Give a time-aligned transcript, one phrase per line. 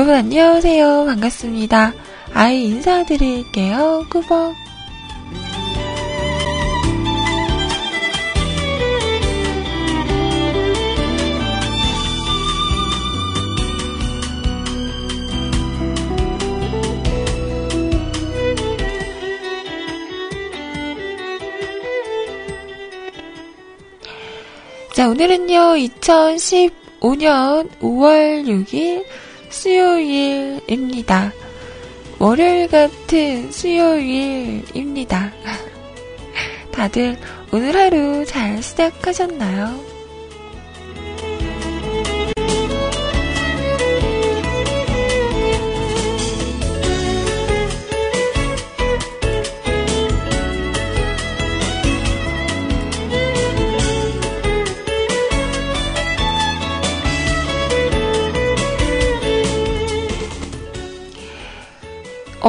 [0.00, 1.04] 여러분 안녕하세요.
[1.04, 1.92] 반갑습니다.
[2.32, 4.06] 아이 인사드릴게요.
[4.08, 4.54] 꾸벅.
[24.94, 29.04] 자, 오늘은요, 2015년 5월 6일
[29.50, 31.32] 수요일입니다.
[32.18, 35.32] 월요일 같은 수요일입니다.
[36.72, 37.16] 다들
[37.52, 39.89] 오늘 하루 잘 시작하셨나요?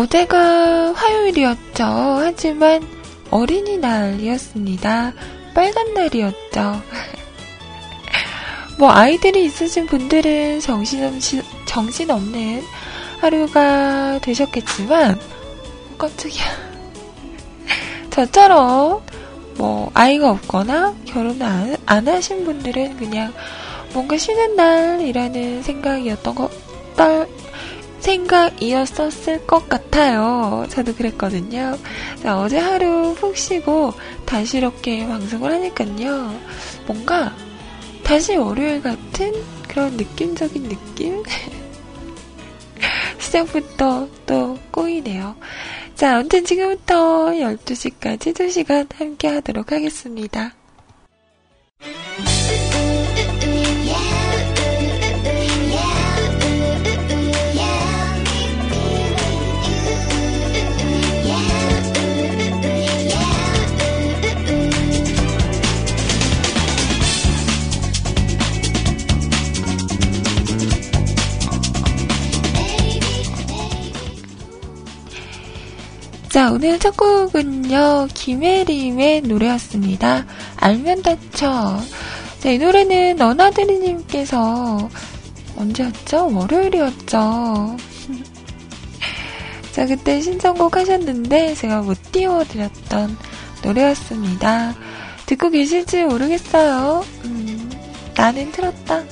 [0.02, 1.84] 어제가 화요일이었죠.
[1.84, 2.82] 하지만
[3.30, 5.14] 어린이날이었습니다.
[5.54, 6.82] 빨간 날이었죠.
[8.80, 12.64] 뭐 아이들이 있으신 분들은 정신없이, 정신없는
[13.20, 15.20] 하루가 되셨겠지만
[16.00, 16.46] 깜짝이야.
[18.10, 19.04] 저처럼
[19.56, 23.32] 뭐 아이가 없거나 결혼 안, 안 하신 분들은 그냥
[23.94, 26.50] 뭔가 쉬는 날이라는 생각이었던 것,
[26.96, 27.28] 딸,
[28.02, 30.66] 생각이었었을 것 같아요.
[30.70, 31.78] 저도 그랬거든요.
[32.22, 33.94] 자, 어제 하루 푹 쉬고
[34.54, 36.40] 이렇게 방송을 하니까요.
[36.88, 37.34] 뭔가
[38.04, 39.34] 다시 월요일 같은
[39.68, 41.24] 그런 느낌적인 느낌?
[43.20, 45.36] 시작부터 또 꼬이네요.
[45.96, 50.54] 자, 아무튼 지금부터 12시까지 2시간 함께 하도록 하겠습니다.
[76.32, 80.26] 자, 오늘 첫 곡은요, 김혜림의 노래였습니다.
[80.56, 81.78] 알면 다쳐.
[82.40, 84.90] 자, 이 노래는 너나드리님께서
[85.58, 86.34] 언제였죠?
[86.34, 87.76] 월요일이었죠.
[89.74, 93.18] 자, 그때 신청곡 하셨는데 제가 못 띄워드렸던
[93.66, 94.74] 노래였습니다.
[95.26, 97.04] 듣고 계실지 모르겠어요.
[97.26, 97.70] 음,
[98.16, 99.04] 나는 틀었다.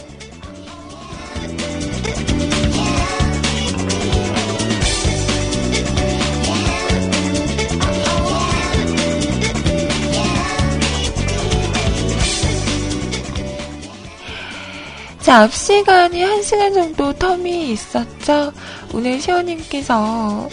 [15.30, 18.52] 자, 앞 시간이 한 시간 정도 텀이 있었죠.
[18.92, 20.50] 오늘 시원님께서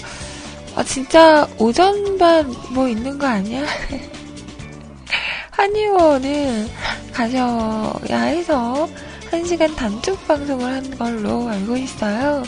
[0.74, 3.64] 아, 진짜 오전반 뭐 있는 거 아니야?
[5.50, 6.68] 한의원을
[7.10, 8.86] 가셔야 해서
[9.30, 12.42] 한 시간 단축 방송을 한 걸로 알고 있어요.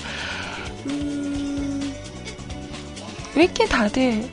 [0.84, 1.94] 음,
[3.36, 4.28] 왜 이렇게 다들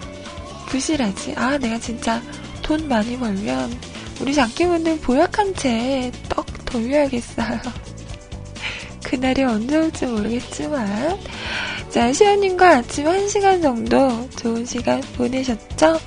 [0.66, 1.36] 부실하지?
[1.38, 2.22] 아, 내가 진짜
[2.62, 3.72] 돈 많이 벌면
[4.20, 7.60] 우리 작기분들 보약 한 채 떡 돌려야겠어요.
[9.16, 11.18] 그날이 언제 올지 모르겠지만.
[11.90, 15.98] 자, 시연님과 아침 1시간 정도 좋은 시간 보내셨죠?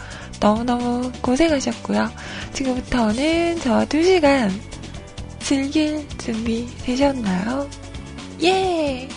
[0.41, 2.11] 너무너무 고생하셨고요.
[2.53, 4.51] 지금부터는 저와 2시간
[5.41, 7.69] 즐길 준비 되셨나요?
[8.43, 9.09] 예!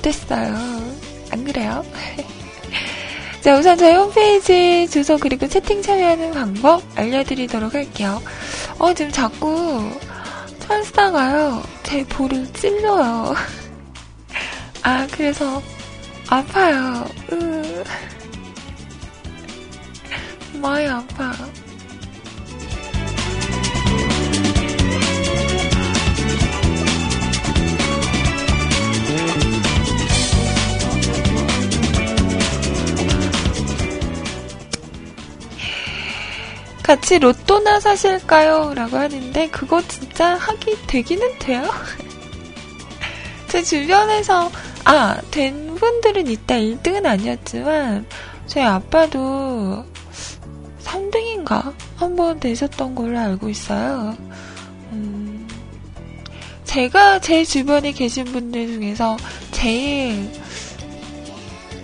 [0.00, 0.54] 좋댔어요.
[1.30, 1.84] 안 그래요?
[3.40, 8.20] 자, 우선 저희 홈페이지 주소 그리고 채팅 참여하는 방법 알려드리도록 할게요.
[8.78, 9.90] 어, 지금 자꾸
[10.58, 11.62] 철사가요.
[11.82, 13.34] 제 볼을 찔러요.
[14.82, 15.62] 아, 그래서
[16.28, 17.06] 아파요.
[17.32, 17.84] 으.
[20.60, 21.32] 많이 아파.
[36.90, 38.74] 같이 로또나 사실까요?
[38.74, 41.62] 라고 하는데, 그거 진짜 하기 되기는 돼요?
[43.46, 44.50] 제 주변에서,
[44.84, 46.56] 아, 된 분들은 있다.
[46.56, 48.06] 1등은 아니었지만,
[48.48, 49.84] 저희 아빠도
[50.82, 54.16] 3등인가 번인가 한 번 되셨던 걸로 알고 있어요.
[54.90, 55.46] 음,
[56.64, 59.16] 제가 제 주변에 계신 분들 중에서
[59.52, 60.28] 제일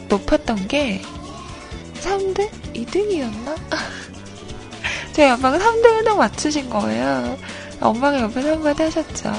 [0.09, 1.01] 높았던 게
[2.01, 2.51] 3등?
[2.75, 3.57] 2등이었나?
[5.17, 7.39] 저희 아빠가 3등을 딱 맞추신 거예요.
[7.81, 9.33] 엄마가 옆에서 한마디 하셨죠.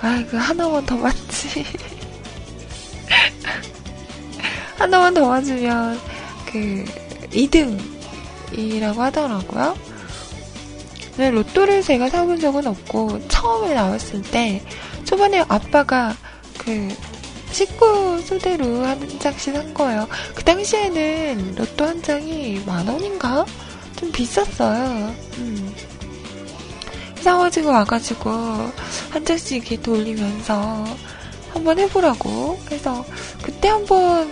[0.00, 1.64] 아이, 그 하나만 더 맞지.
[4.76, 6.00] 하나만 더 맞으면,
[6.46, 6.84] 그,
[7.30, 9.76] 2등이라고 하더라고요.
[11.16, 14.60] 근 로또를 제가 사본 적은 없고, 처음에 나왔을 때,
[15.04, 16.12] 초반에 아빠가
[16.58, 16.88] 그,
[17.52, 20.08] 식구 소대로 한 장씩 산 거예요.
[20.34, 23.46] 그 당시에는 로또 한 장이 만 원인가?
[24.00, 25.14] 좀 비쌌어요.
[25.36, 25.74] 음.
[27.16, 28.30] 사가지고 와가지고
[29.10, 30.86] 한 장씩 이렇게 돌리면서
[31.52, 33.04] 한번 해보라고 해서
[33.42, 34.30] 그때 한번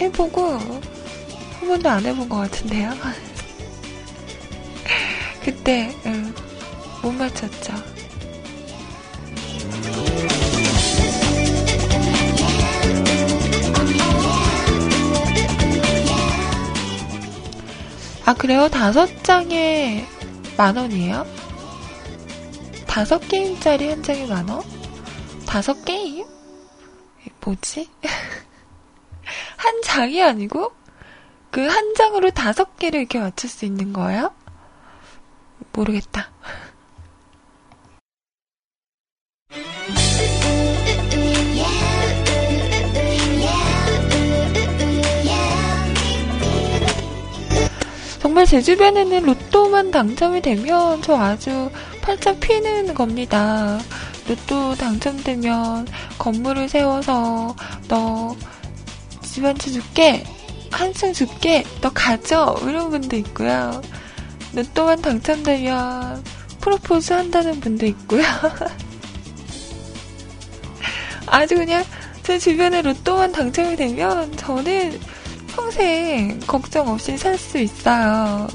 [0.00, 2.92] 해보고 한 번도 안 해본 것 같은데요.
[5.42, 6.32] 그때 응,
[7.02, 7.93] 못 맞췄죠.
[18.26, 18.68] 아, 그래요?
[18.68, 20.06] 다섯 장에
[20.56, 21.26] 만 원이에요?
[22.86, 24.62] 다섯 게임짜리 한 장에 만 원?
[25.46, 26.24] 다섯 게임?
[27.44, 27.88] 뭐지?
[29.56, 30.72] 한 장이 아니고?
[31.50, 34.32] 그 한 장으로 다섯 개를 이렇게 맞출 수 있는 거예요?
[35.72, 36.30] 모르겠다.
[48.34, 51.70] 정말 제 주변에는 로또만 당첨이 되면 저 아주
[52.02, 53.78] 팔짝 피는 겁니다.
[54.26, 55.86] 로또 당첨되면
[56.18, 57.54] 건물을 세워서
[57.86, 58.34] 너
[59.22, 60.24] 집 한 채 줄게,
[60.72, 63.80] 한층 줄게, 너 가져 이런 분도 있고요.
[64.52, 66.24] 로또만 당첨되면
[66.60, 68.24] 프로포즈 한다는 분도 있고요.
[71.28, 71.84] 아주 그냥
[72.24, 74.98] 제 주변에 로또만 당첨이 되면 저는
[75.54, 78.46] 평생 걱정 없이 살 수 있어요.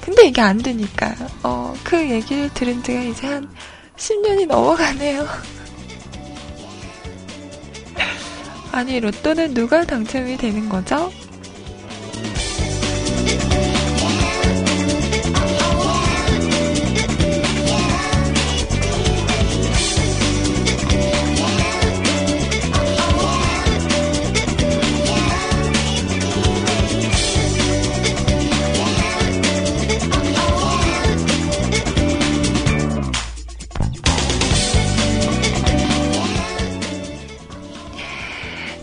[0.00, 1.14] 근데 이게 안 되니까.
[1.42, 3.48] 어, 그 얘기를 들은 지가 이제 한
[3.96, 5.26] 10년이 넘어가네요.
[8.72, 11.10] 아니, 로또는 누가 당첨이 되는 거죠?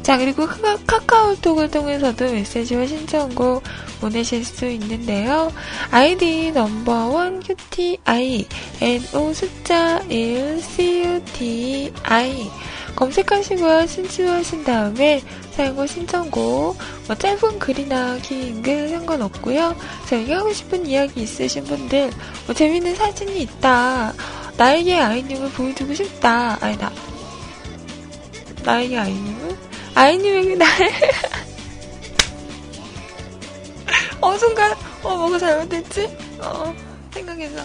[0.02, 0.46] 자, 그리고
[0.86, 3.62] 카카오톡을 통해서도 메시지와 신청곡
[4.00, 5.52] 보내실 수 있는데요.
[5.90, 8.46] 아이디 넘버원 QTI,
[8.80, 12.50] NO 숫자 1 CUTI
[12.96, 16.76] 검색하시고 신청하신 다음에 사용과 신청곡,
[17.06, 19.76] 뭐 짧은 글이나 긴 글 상관없고요.
[20.08, 22.10] 저희가 하고 싶은 이야기 있으신 분들,
[22.46, 24.12] 뭐 재밌는 사진이 있다.
[24.56, 26.58] 나에게 아이님을 보여주고 싶다.
[26.60, 26.90] 아니다.
[28.64, 30.68] 나에게 아이님을 아이님에게 날,
[34.20, 36.08] 어, 순간, 어, 뭐가 잘못됐지?
[36.40, 36.74] 어,
[37.12, 37.64] 생각해서.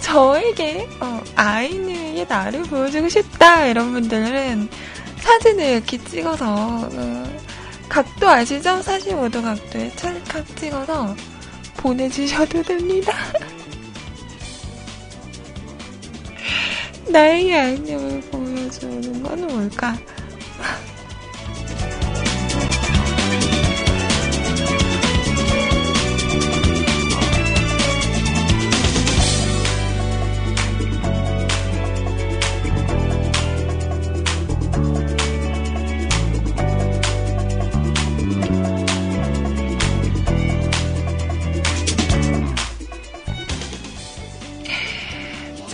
[0.00, 4.68] 저에게, 어, 아이님에게 나를 보여주고 싶다, 이런 분들은
[5.18, 7.38] 사진을 이렇게 찍어서, 어,
[7.88, 8.80] 각도 아시죠?
[8.80, 11.16] 45도 각도에 찰칵 찍어서
[11.76, 13.12] 보내주셔도 됩니다.
[17.08, 19.96] 나에게 아이님을 보여주는 건 뭘까?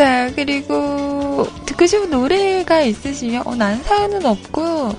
[0.00, 4.94] 자, 그리고 듣고 싶은 노래가 있으시면, 어, 난 사연은 없고,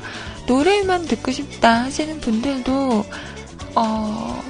[0.45, 3.03] 노래만 듣고 싶다 하시는 분들도,
[3.73, 4.43] 어,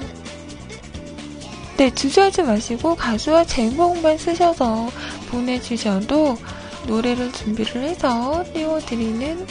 [1.78, 4.90] 네, 주저하지 마시고 가수와 제목만 쓰셔서
[5.30, 6.38] 보내주셔도
[6.86, 9.48] 노래를 준비를 해서 띄워드리는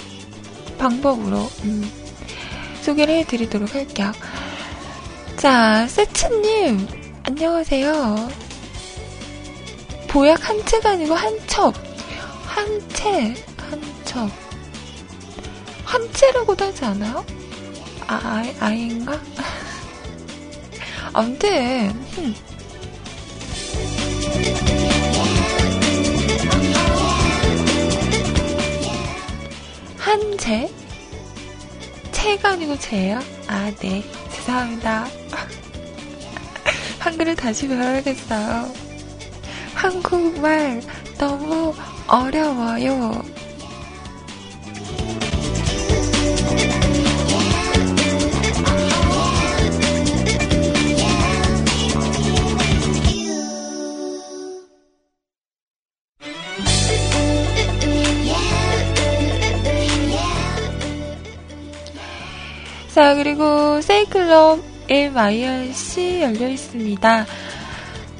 [0.76, 1.90] 방법으로 음,
[2.82, 4.12] 소개를 해드리도록 할게요.
[5.38, 6.86] 자, 세츠님,
[7.22, 8.49] 안녕하세요.
[10.10, 11.72] 보약 한 채가 아니고 한 첩.
[12.44, 14.28] 한 채, 한 첩.
[15.84, 17.24] 한 채라고도 하지 않아요?
[18.08, 19.20] 아, 아 아이인가?
[21.14, 22.34] 아무튼, 흠.
[29.96, 30.68] 한채?
[32.10, 33.20] 채가 아니고 채예요?
[33.46, 34.02] 아, 네.
[34.32, 35.06] 죄송합니다.
[36.98, 38.79] 한글을 다시 배워야겠어요.
[39.80, 40.82] 한국말
[41.18, 41.72] 너무
[42.06, 43.22] 어려워요.
[62.94, 64.60] 자, 그리고 세이클럽
[64.90, 67.26] MIRC 열려 있습니다.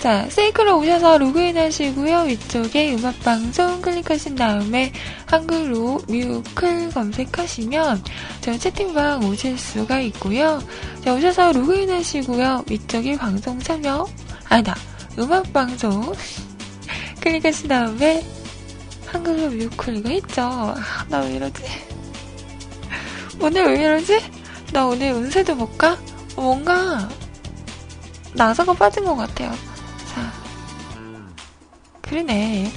[0.01, 2.21] 자, 세이클로 오셔서 로그인 하시고요.
[2.23, 4.95] 위쪽에 음악방송 클릭하신 다음에
[5.27, 8.03] 한글로 뮤클 검색하시면
[8.41, 10.63] 저 채팅방 오실 수가 있고요.
[11.05, 12.65] 자, 오셔서 로그인 하시고요.
[12.71, 14.09] 위쪽에 방송 참여,
[14.49, 14.75] 아니다,
[15.19, 16.15] 음악방송
[17.21, 18.25] 클릭하신 다음에
[19.05, 20.43] 한글로 뮤클 이거?
[20.43, 21.63] 아, 나왜 이러지?
[23.39, 24.19] 오늘 왜 이러지?
[24.73, 25.99] 나 오늘 운세도 볼까?
[26.37, 27.07] 뭔가
[28.33, 29.70] 나사가 빠진 것 같아요.
[32.11, 32.73] 자, 그러네.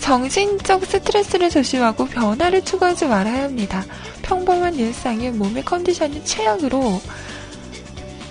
[0.00, 3.84] 정신적 스트레스를 조심하고 변화를 추구하지 말아야 합니다.
[4.22, 7.00] 평범한 일상에 몸의 컨디션이 최악으로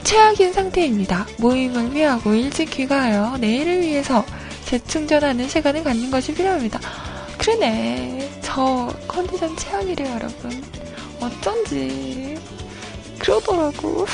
[0.04, 1.28] 최악인 상태입니다.
[1.38, 4.26] 모임을 피하고 일찍 귀가하여 내일을 위해서
[4.64, 6.80] 재충전하는 시간을 갖는 것이 필요합니다.
[7.38, 8.30] 그러네.
[8.42, 10.64] 저 컨디션 최악이래요, 여러분.
[11.20, 12.38] 어쩐지.
[13.20, 14.06] 그러더라고.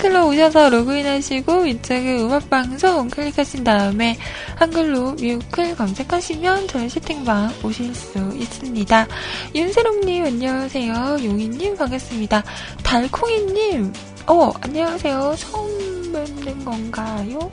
[0.00, 4.16] 자, 세이클로 오셔서 로그인하시고 위쪽에 음악방송 클릭하신 다음에
[4.56, 9.06] 한글로 뮤클 검색하시면 저희 채팅방 오실 수 있습니다.
[9.54, 11.18] 윤세롱님 안녕하세요.
[11.22, 12.42] 용희님 반갑습니다.
[12.82, 13.92] 달콩이님
[14.26, 15.34] 어 안녕하세요.
[15.36, 17.50] 처음 뵙는 건가요?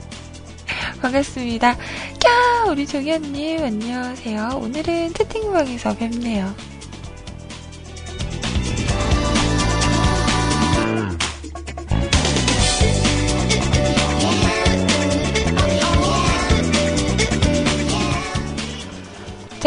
[1.02, 1.76] 반갑습니다.
[1.76, 4.60] 까 우리 조기현님 안녕하세요.
[4.62, 6.54] 오늘은 채팅방에서 뵙네요.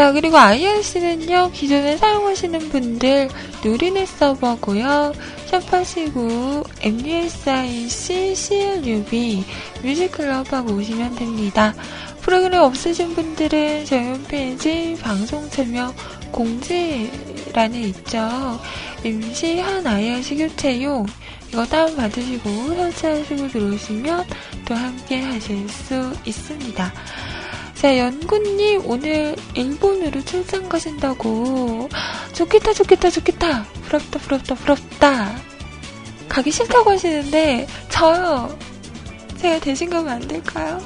[0.02, 3.30] 자, 그리고 IRC는요, 기존에 사용하시는 분들
[3.64, 5.14] 누리넷 서버고요.
[5.46, 9.46] 샵하시고 MUSIC CLUB
[9.84, 11.76] 뮤직클럽하고 오시면 됩니다.
[12.22, 15.94] 프로그램 없으신 분들은 저희 홈페이지 방송 참여
[16.32, 18.28] 공지란에 있죠.
[19.04, 21.06] 임시 한 IRC 교체용
[21.50, 24.26] 이거 다운받으시고 설치하시고 들어오시면
[24.66, 26.92] 또 함께 하실 수 있습니다.
[27.82, 31.90] 자, 연구님, 오늘 일본으로 출장 가신다고.
[32.32, 33.64] 좋겠다, 좋겠다, 좋겠다.
[33.64, 35.36] 부럽다, 부럽다, 부럽다.
[36.30, 38.56] 가기 싫다고 하시는데, 저요.
[39.40, 40.80] 제가 대신 가면 안 될까요?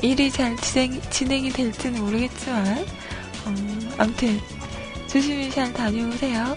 [0.00, 2.86] 일이 잘 진행, 진행이 될지는 모르겠지만,
[3.48, 4.40] 음, 아무튼,
[5.06, 6.54] 조심히 잘 다녀오세요.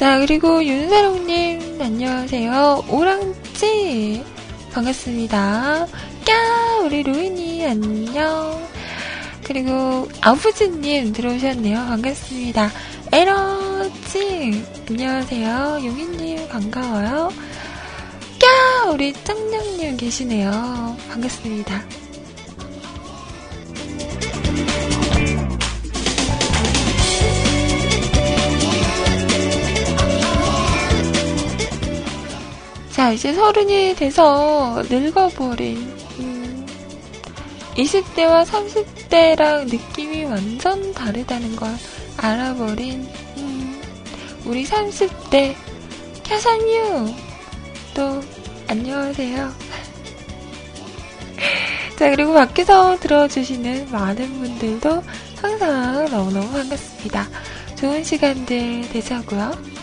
[0.00, 2.86] 자, 그리고 윤사롱님, 안녕하세요.
[2.88, 4.24] 오랑찌,
[4.72, 5.86] 반갑습니다.
[6.24, 8.66] 까, 우리 로이니, 안녕.
[9.44, 11.76] 그리고 아부지님 들어오셨네요.
[11.76, 12.70] 반갑습니다.
[13.12, 15.80] 에러찡, 안녕하세요.
[15.84, 17.30] 용희님, 반가워요.
[18.40, 20.96] 까, 우리 짱냥님 계시네요.
[21.10, 21.99] 반갑습니다.
[33.00, 35.78] 자, 이제 서른이 돼서 늙어버린,
[36.18, 36.66] 음,
[37.74, 41.70] 20대와 30대랑 느낌이 완전 다르다는 걸
[42.18, 43.08] 알아버린
[43.38, 43.80] 음,
[44.44, 45.54] 우리 30대
[46.24, 47.14] 캬삼유
[47.94, 48.20] 또
[48.68, 49.48] 안녕하세요.
[51.96, 55.02] 자 그리고 밖에서 들어주시는 많은 분들도
[55.40, 57.26] 항상 너무너무 반갑습니다.
[57.76, 59.79] 좋은 시간들 되자고요.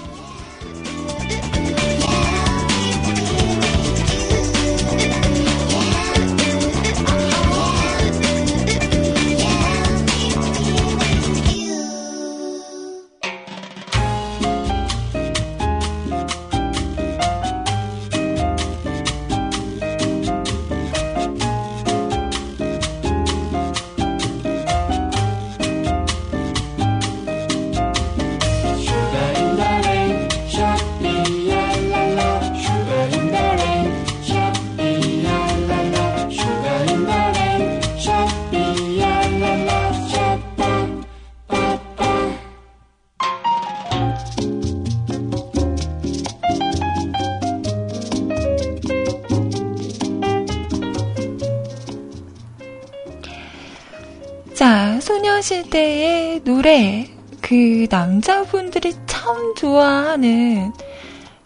[55.37, 57.07] 소녀시대의 노래,
[57.41, 60.71] 그 남자분들이 참 좋아하는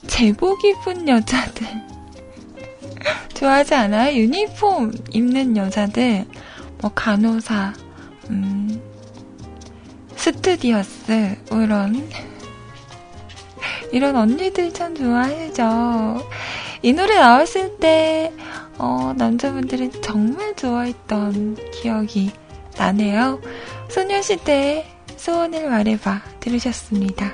[0.08, 1.68] 제복 입은 여자들.
[3.36, 4.16] 좋아하지 않아요?
[4.18, 6.26] 유니폼 입는 여자들,
[6.80, 7.74] 뭐 간호사,
[8.30, 8.82] 음,
[10.16, 12.10] 스튜디오스, 뭐 이런,
[13.92, 16.26] 이런 언니들 참 좋아하죠.
[16.82, 18.32] 이 노래 나왔을 때,
[18.78, 22.32] 어, 남자분들이 정말 좋아했던 기억이
[22.78, 23.40] 나네요.
[23.92, 24.86] 소녀시대의
[25.18, 27.34] 소원을 말해봐 들으셨습니다.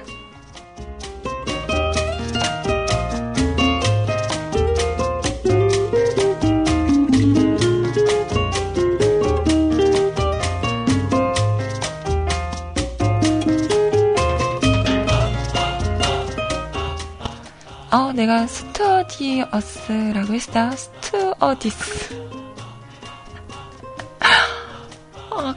[17.92, 20.72] 어, 내가 스튜어디어스라고 했어.
[20.72, 22.27] 스튜어디스.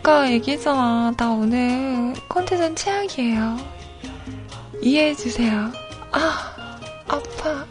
[0.00, 1.12] 아까 얘기했잖아.
[1.14, 3.58] 나 오늘 컨디션 최악이에요.
[4.80, 5.70] 이해해주세요.
[6.10, 7.66] 아, 아파.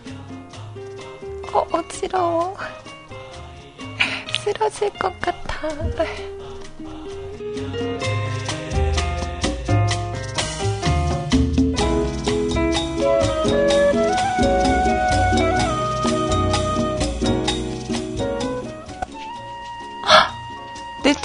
[1.51, 2.55] 어, 어지러워.
[4.43, 5.69] 쓰러질 것 같아.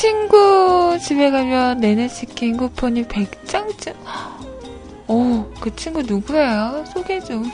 [0.08, 3.94] 친구 집에 가면 내내 치킨 쿠폰이 100장쯤.
[5.08, 6.84] 오, 그 친구 누구예요?
[6.92, 7.50] 소개 좀.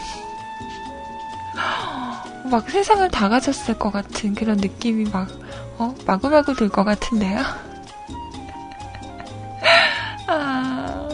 [2.50, 5.28] 막 세상을 다 가졌을 것 같은 그런 느낌이 막,
[5.78, 7.38] 어, 마구마구 들 것 같은데요?
[10.26, 11.08] 아,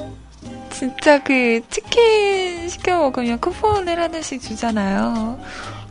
[0.71, 5.39] 진짜 그 치킨 시켜 먹으면 쿠폰을 하나씩 주잖아요.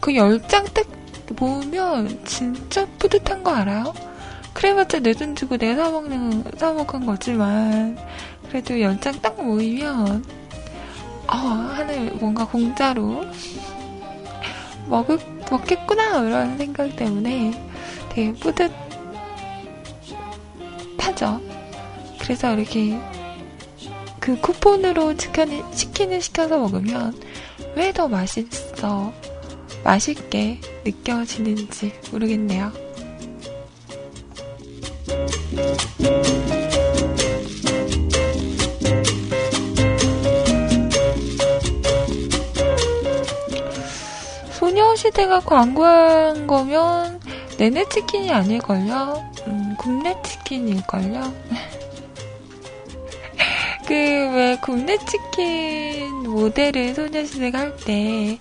[0.01, 0.87] 그 10장 딱
[1.39, 3.93] 모으면 진짜 뿌듯한 거 알아요?
[4.55, 7.97] 그래봤자 내돈 주고 내가 사먹는, 사먹은 거지만,
[8.47, 10.23] 그래도 연장 딱 모이면,
[11.27, 13.25] 어, 하늘 뭔가 공짜로
[14.87, 15.07] 먹,
[15.51, 17.53] 먹겠구나, 이런 생각 때문에
[18.09, 18.71] 되게 뿌듯하죠.
[22.21, 22.97] 그래서 이렇게
[24.21, 27.13] 그 쿠폰으로 치킨을, 치킨을 시켜서 먹으면
[27.75, 29.11] 왜 더 맛있어,
[29.83, 32.84] 맛있게 느껴지는지 모르겠네요.
[44.51, 47.19] 소녀시대가 광고한 거면
[47.57, 49.31] 내내 치킨이 아닐걸요?
[49.47, 51.33] 음, 굽네 치킨일걸요?
[53.87, 58.39] 그, 왜, 굽네 치킨 모델을 소녀시대가 할 때,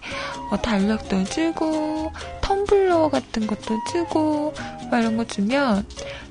[0.51, 4.55] 어, 달력도 주고, 텀블러 같은 것도 주고,
[4.91, 5.87] 막 이런 거 주면,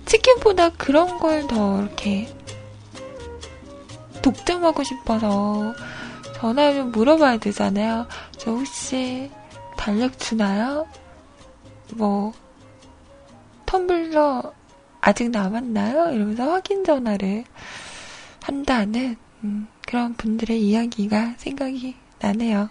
[0.06, 2.28] 치킨보다 그런 걸 더 이렇게
[4.22, 5.74] 독점하고 싶어서
[6.36, 8.08] 전화하면 물어봐야 되잖아요.
[8.38, 9.30] 저 혹시
[9.78, 10.88] 달력 주나요?
[11.96, 12.32] 뭐,
[13.66, 14.54] 텀블러
[15.02, 16.12] 아직 남았나요?
[16.14, 17.44] 이러면서 확인 전화를
[18.42, 22.70] 한다는 음, 그런 분들의 이야기가 생각이 나네요.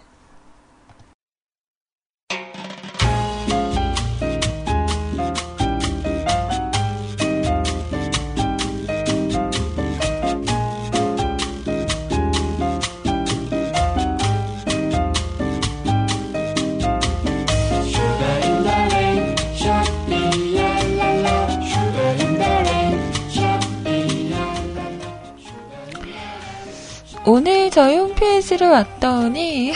[27.73, 29.73] 저희 홈페이지를 왔더니,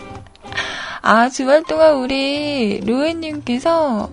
[1.02, 4.10] 아, 주말 동안 우리 루에님께서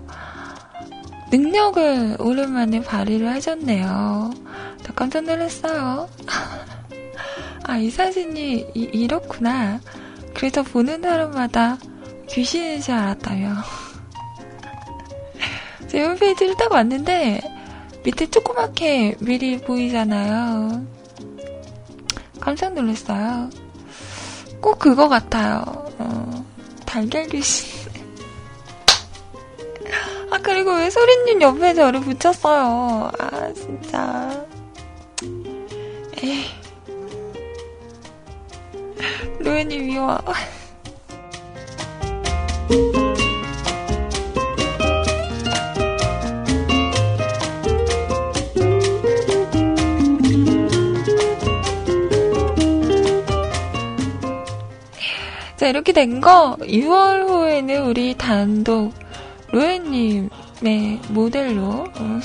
[1.30, 4.32] 능력을 오랜만에 발휘를 하셨네요.
[4.82, 6.08] 저 깜짝 놀랐어요.
[7.68, 9.82] 아, 이 사진이 이, 이 렇구나.
[10.34, 11.78] 그래서 보는 사람마다
[12.30, 13.56] 귀신인 줄 알았다며.
[15.88, 17.42] 제 홈페이지를 딱 왔는데,
[18.06, 20.97] 밑에 조그맣게 미리 보이잖아요.
[22.48, 23.50] 깜짝 놀랐어요.
[24.62, 25.66] 꼭 그거 같아요.
[25.98, 26.46] 어,
[26.86, 27.68] 달걀 귀신.
[30.32, 33.12] 아, 그리고 왜 소리님 옆에 저를 붙였어요?
[33.20, 34.46] 아, 진짜.
[36.24, 36.46] 에이.
[39.40, 40.18] 로엔님 미워.
[55.68, 58.94] 자, 이렇게 된 거, 6월 후에는 우리 단독
[59.52, 60.30] 로엔님의
[61.10, 61.62] 모델로
[61.94, 62.20] 어,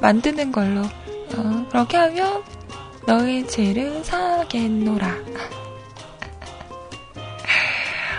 [0.00, 0.80] 만드는 걸로.
[0.80, 2.42] 어, 그렇게 하면
[3.06, 5.16] 너의 죄를 사겠노라.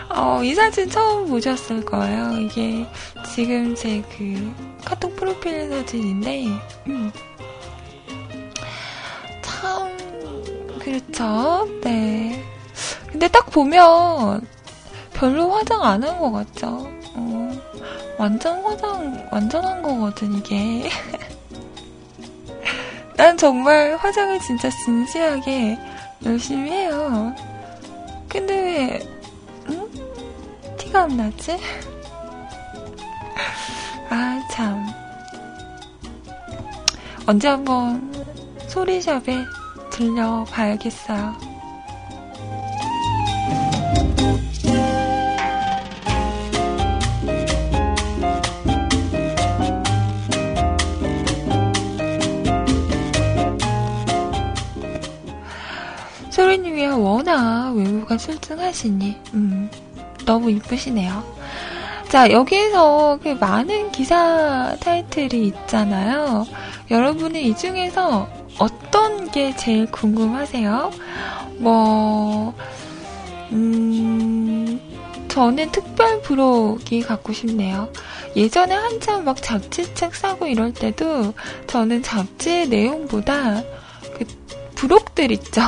[0.10, 2.34] 어, 이 사진 처음 보셨을 거예요.
[2.34, 2.86] 이게
[3.34, 4.54] 지금 제 그
[4.86, 6.46] 카톡 프로필 사진인데,
[6.86, 7.12] 음.
[9.42, 9.98] 참,
[10.78, 11.68] 그렇죠.
[11.82, 12.57] 네.
[13.18, 14.46] 근데 딱 보면
[15.14, 16.88] 별로 화장 안 한 것 같죠?
[17.16, 17.50] 어,
[18.20, 20.88] 완전 화장, 완전한 거거든, 이게.
[23.18, 25.80] 난 정말 화장을 진짜 진지하게
[26.26, 27.34] 열심히 해요.
[28.30, 29.00] 근데 왜,
[29.70, 29.90] 응?
[30.78, 31.58] 티가 안 나지?
[34.12, 34.86] 아, 참.
[37.26, 38.14] 언제 한번
[38.68, 39.44] 소리샵에
[39.90, 41.47] 들려봐야겠어요.
[56.48, 59.70] 소리님이야 워낙 외모가 출중하시니 음,
[60.26, 61.22] 너무 이쁘시네요.
[62.08, 66.48] 자 여기에서 그 많은 기사 타이틀이 있잖아요.
[66.90, 68.30] 여러분은 이 중에서
[68.60, 70.92] 어떤 게 제일 궁금하세요?
[71.58, 72.54] 뭐
[73.52, 74.80] 음,
[75.28, 77.90] 저는 특별 부록이 갖고 싶네요.
[78.38, 81.34] 예전에 한참 막 잡지책 사고 이럴 때도
[81.68, 83.78] 저는 잡지의 내용보다 그
[84.78, 85.62] 부록들 있죠.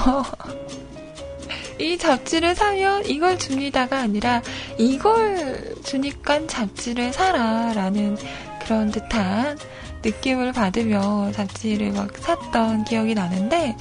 [1.79, 4.41] 이 잡지를 사면 이걸 줍니다가 아니라
[4.77, 8.17] 이걸 주니까 잡지를 사라 라는
[8.63, 9.57] 그런 듯한
[10.03, 13.75] 느낌을 받으며 잡지를 막 샀던 기억이 나는데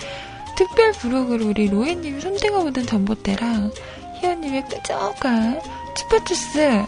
[0.57, 3.73] 특별 부록을 우리 로에님이 손대가 묻은 전봇대랑
[4.21, 5.61] 희연님의 끈적한
[5.97, 6.85] 슈퍼주스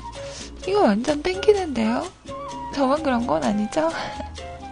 [0.67, 2.07] 이거 완전 땡기는데요?
[2.75, 3.91] 저만 그런 건 아니죠?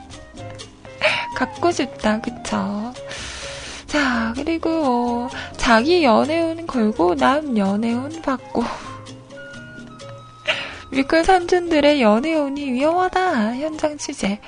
[1.36, 2.92] 갖고 싶다 그쵸?
[3.88, 8.62] 자, 그리고 뭐, 자기 연애운 걸고 남 연애운 받고.
[10.92, 13.56] 뮤클 삼촌들의 연애운이 위험하다.
[13.56, 14.40] 현장 취재.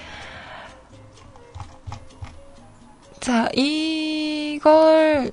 [3.19, 5.33] 자, 이걸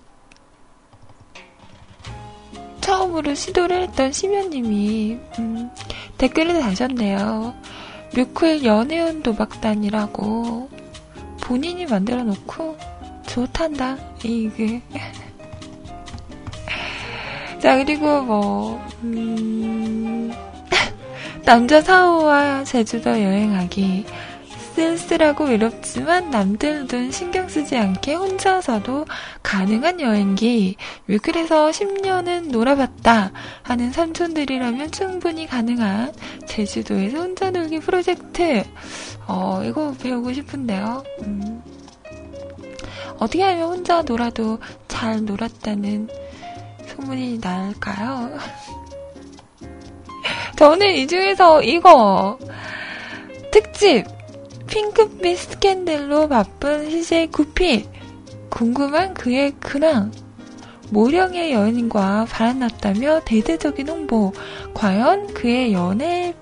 [2.80, 5.70] 처음으로 시도를 했던 심연님이 음,
[6.18, 7.54] 댓글을 다셨네요.
[8.16, 10.70] 뮤클 연애운 도박단이라고
[11.42, 12.97] 본인이 만들어 놓고
[13.28, 14.82] 좋단다, 이게.
[17.62, 20.32] 자, 그리고 뭐, 음,
[21.46, 24.06] 남자 사우와 제주도 여행하기.
[24.78, 29.08] 쓸쓸하고 외롭지만 남들 돈 신경 쓰지 않게 혼자서도
[29.42, 30.76] 가능한 여행기.
[31.08, 33.32] 뮤클에서 10년은 놀아봤다
[33.64, 36.14] 하는 삼촌들이라면 충분히 가능한
[36.46, 38.64] 제주도에서 혼자 놀기 프로젝트.
[39.26, 41.04] 어, 이거 배우고 싶은데요.
[41.24, 41.77] 음.
[43.20, 46.08] 어떻게 하면 혼자 놀아도 잘 놀았다는
[46.88, 48.38] 소문이 날까요?
[50.58, 52.40] 저는 이 중에서 이거
[53.52, 54.06] 특집
[54.68, 57.88] 핑크빛 스캔들로 바쁜 CJ 구피
[58.50, 60.12] 궁금한 그의 근황
[60.90, 64.34] 모령의 연인과 바람났다며 대대적인 홍보
[64.74, 66.34] 과연 그의 연애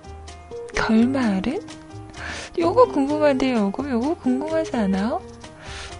[0.76, 1.60] 결말은?
[2.58, 5.22] 요거 궁금한데요 요거 요거 궁금하지 않아요?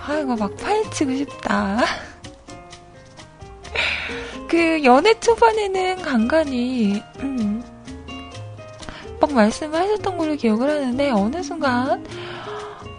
[0.08, 1.84] 아, 이거 막 파헤치고 싶다.
[4.48, 7.64] 그 연애 초반에는 간간히 음,
[9.20, 12.06] 막 말씀을 하셨던 걸로 기억을 하는데 어느 순간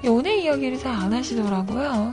[0.05, 2.13] 연애 이야기를 잘 안 하시더라고요.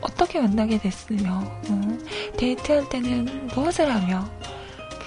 [0.00, 2.06] 어떻게 만나게 됐으며, 음,
[2.36, 4.24] 데이트할 때는 무엇을 하며,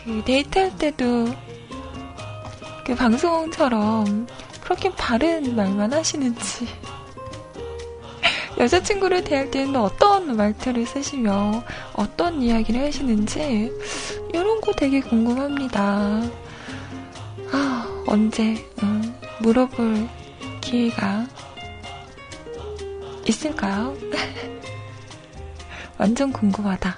[0.03, 1.27] 그 데이트할 때도
[2.85, 4.27] 그 방송처럼
[4.61, 6.67] 그렇게 바른 말만 하시는지,
[8.57, 13.71] 여자친구를 대할 때는 어떤 말투를 쓰시며 어떤 이야기를 하시는지
[14.33, 16.21] 이런 거 되게 궁금합니다.
[17.51, 20.07] 아, 언제 음, 물어볼
[20.61, 21.25] 기회가
[23.27, 23.95] 있을까요?
[25.97, 26.97] 완전 궁금하다.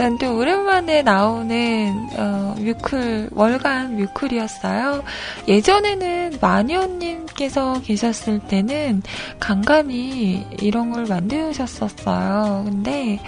[0.00, 5.04] 또 오랜만에 나오는 어, 뮤클 월간 뮤클이었어요.
[5.46, 9.02] 예전에는 마니언님께서 계셨을 때는
[9.38, 12.62] 강감이 이런 걸 만드셨었어요.
[12.64, 13.20] 근데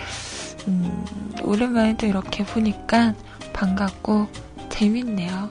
[0.66, 1.04] 음,
[1.42, 3.12] 오랜만에 또 이렇게 보니까
[3.52, 4.28] 반갑고
[4.70, 5.50] 재밌네요.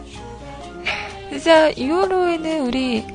[1.30, 3.06] 진짜 2호로에는 우리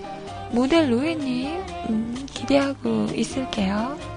[0.51, 4.14] 모델 로이님 음, 기대하고 있을게요.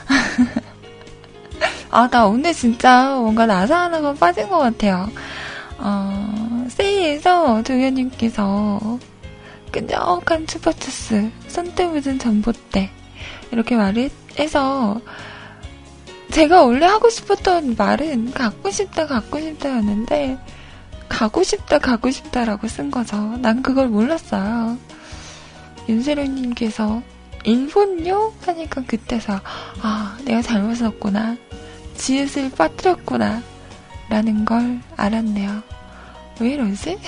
[1.90, 5.10] 아, 나 오늘 진짜 뭔가 나사 하나가 빠진 것 같아요.
[5.78, 9.00] 어, 세이에서 조연님께서
[9.72, 12.88] 끈적한 슈퍼추스, 손때 묻은 전봇대
[13.50, 15.00] 이렇게 말을 해서
[16.30, 20.38] 제가 원래 하고 싶었던 말은 갖고 싶다 갖고 싶다였는데
[21.08, 23.16] 가고 싶다 가고 싶다라고 쓴 거죠.
[23.38, 24.78] 난 그걸 몰랐어요.
[25.90, 27.02] 윤세로님께서
[27.44, 28.32] 인폰요?
[28.42, 29.40] 하니까 그때서
[29.82, 31.36] 아 내가 잘못 썼구나.
[31.96, 33.42] 지읒을 빠뜨렸구나.
[34.08, 35.62] 라는 걸 알았네요.
[36.40, 36.98] 왜 이러지?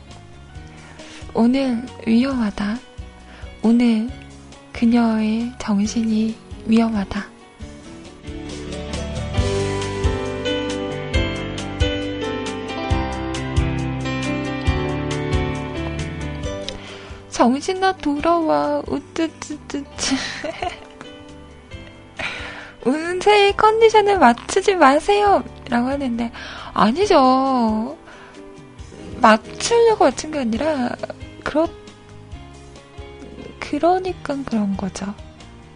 [1.34, 2.78] 오늘 위험하다.
[3.62, 4.08] 오늘
[4.72, 7.37] 그녀의 정신이 위험하다
[17.38, 18.82] 정신아 돌아와.
[18.88, 19.84] 우뜨뜨뜨
[22.84, 25.44] 운세의 컨디션을 맞추지 마세요.
[25.70, 26.32] 라고 하는데
[26.74, 27.96] 아니죠.
[29.20, 30.90] 맞추려고 맞춘 게 아니라
[31.44, 31.68] 그렇
[33.60, 35.14] 그러니까 그런 거죠.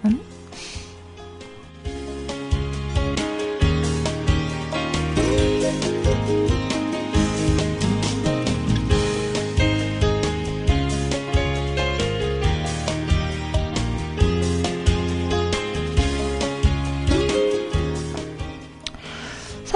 [0.07, 0.21] 응?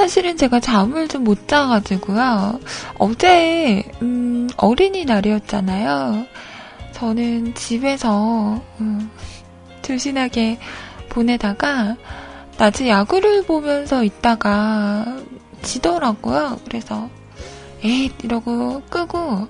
[0.07, 2.61] 사실은 제가 잠을 좀 못 자가지고요.
[2.99, 6.27] 어제, 음, 어린이날이었잖아요.
[6.93, 9.11] 저는 집에서, 음,
[9.83, 10.61] 조신하게
[11.09, 11.97] 보내다가,
[12.57, 15.17] 낮에 야구를 보면서 있다가
[15.63, 16.61] 지더라고요.
[16.65, 17.11] 그래서,
[17.83, 19.49] 에잇, 이러고 끄고,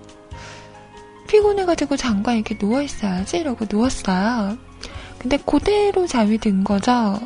[1.28, 4.56] 피곤해가지고 잠깐 이렇게 누워있어야지 이러고 누웠어요.
[5.18, 7.18] 근데 그대로 잠이 든 거죠.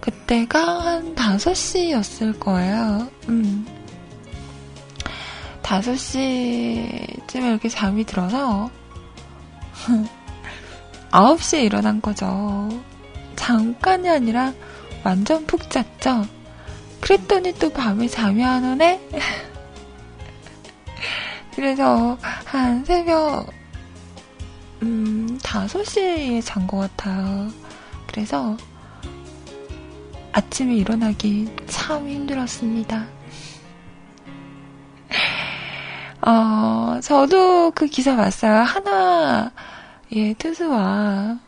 [0.00, 3.08] 그때가 한 5시였을 거예요.
[3.28, 3.66] 음.
[5.62, 8.70] 5시쯤에 이렇게 잠이 들어서
[11.10, 12.68] 9시에 일어난 거죠.
[13.36, 14.52] 잠깐이 아니라
[15.04, 16.26] 완전 푹 잤죠.
[17.00, 19.00] 그랬더니 또 밤에 잠이 안 오네?
[21.54, 23.46] 그래서 한 새벽,
[24.82, 27.50] 음, 5시에 잔 것 같아요.
[28.06, 28.56] 그래서
[30.32, 33.06] 아침에 일어나기 참 힘들었습니다.
[36.22, 38.60] 어, 저도 그 기사 봤어요.
[38.62, 41.38] 하나의 투수와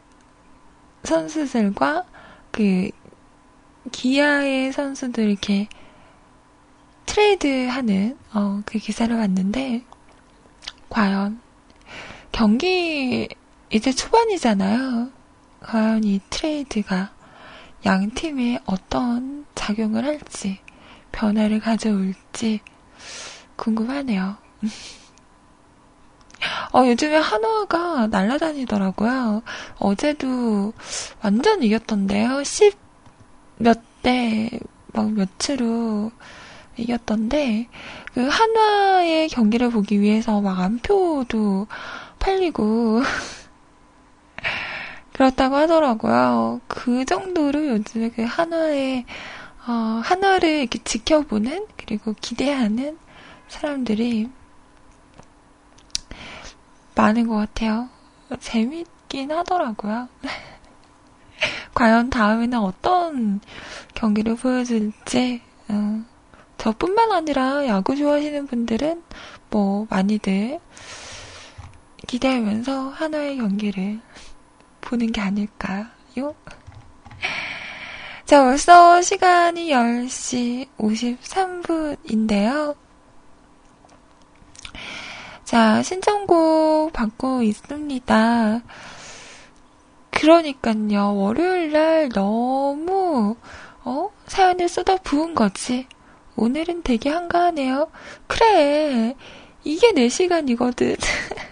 [1.04, 2.04] 선수들과
[2.50, 2.90] 그
[3.92, 5.68] 기아의 선수들 이렇게
[7.06, 9.84] 트레이드 하는, 어, 그 기사를 봤는데,
[10.88, 11.40] 과연
[12.32, 13.28] 경기
[13.70, 15.10] 이제 초반이잖아요.
[15.60, 17.10] 과연 이 트레이드가
[17.86, 20.58] 양 팀에 어떤 작용을 할지,
[21.12, 22.60] 변화를 가져올지
[23.56, 24.36] 궁금하네요.
[26.72, 29.42] 어, 요즘에 한화가 날아다니더라고요.
[29.78, 30.72] 어제도
[31.22, 32.44] 완전 이겼던데요.
[32.44, 32.78] 10
[33.62, 34.48] 몇 대,
[34.94, 36.10] 막 몇으로
[36.78, 37.68] 이겼던데,
[38.14, 41.66] 그 한화의 경기를 보기 위해서 막 안표도
[42.20, 43.02] 팔리고,
[45.12, 46.60] 그렇다고 하더라고요.
[46.68, 49.04] 그 정도로 요즘에 그 한화의,
[49.66, 52.96] 어, 한화를 이렇게 지켜보는, 그리고 기대하는
[53.48, 54.30] 사람들이
[56.94, 57.88] 많은 것 같아요.
[58.38, 60.08] 재밌긴 하더라고요.
[61.74, 63.40] 과연 다음에는 어떤
[63.94, 66.04] 경기를 보여줄지, 어,
[66.56, 69.02] 저뿐만 아니라 야구 좋아하시는 분들은
[69.50, 70.60] 뭐 많이들
[72.06, 74.00] 기대하면서 하나의 경기를
[74.80, 76.34] 보는 게 아닐까요?
[78.24, 82.76] 자, 벌써 시간이 10시 53분인데요.
[85.44, 88.62] 자, 신청곡 받고 있습니다.
[90.10, 93.34] 그러니까요, 월요일 날 너무,
[93.82, 94.10] 어?
[94.26, 95.88] 사연을 쏟아 부은 거지.
[96.36, 97.90] 오늘은 되게 한가하네요.
[98.28, 99.16] 그래,
[99.64, 100.94] 이게 내 시간이거든.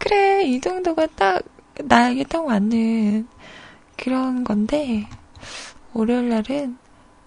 [0.00, 1.42] 그래, 이 정도가 딱,
[1.84, 3.28] 나에게 딱 맞는
[3.98, 5.06] 그런 건데,
[5.92, 6.78] 월요일 날은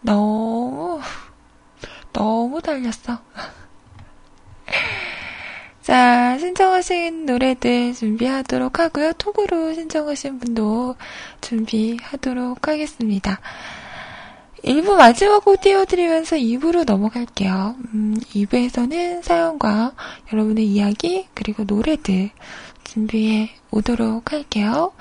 [0.01, 0.99] 너무,
[2.11, 3.19] 너무 달렸어.
[5.83, 9.13] 자, 신청하신 노래들 준비하도록 하고요.
[9.13, 10.95] 톡으로 신청하신 분도
[11.41, 13.39] 준비하도록 하겠습니다.
[14.63, 17.75] 1부 마지막 곡 띄워드리면서 2부로 넘어갈게요.
[17.93, 19.93] 음, 2부에서는 사연과
[20.31, 22.29] 여러분의 이야기, 그리고 노래들
[22.85, 24.93] 준비해 오도록 할게요.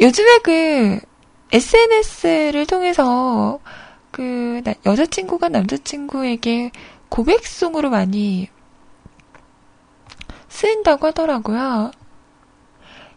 [0.00, 0.98] 요즘에 그
[1.52, 3.60] SNS를 통해서
[4.10, 6.72] 그 여자친구가 남자친구에게
[7.08, 8.48] 고백송으로 많이
[10.48, 11.92] 쓰인다고 하더라고요.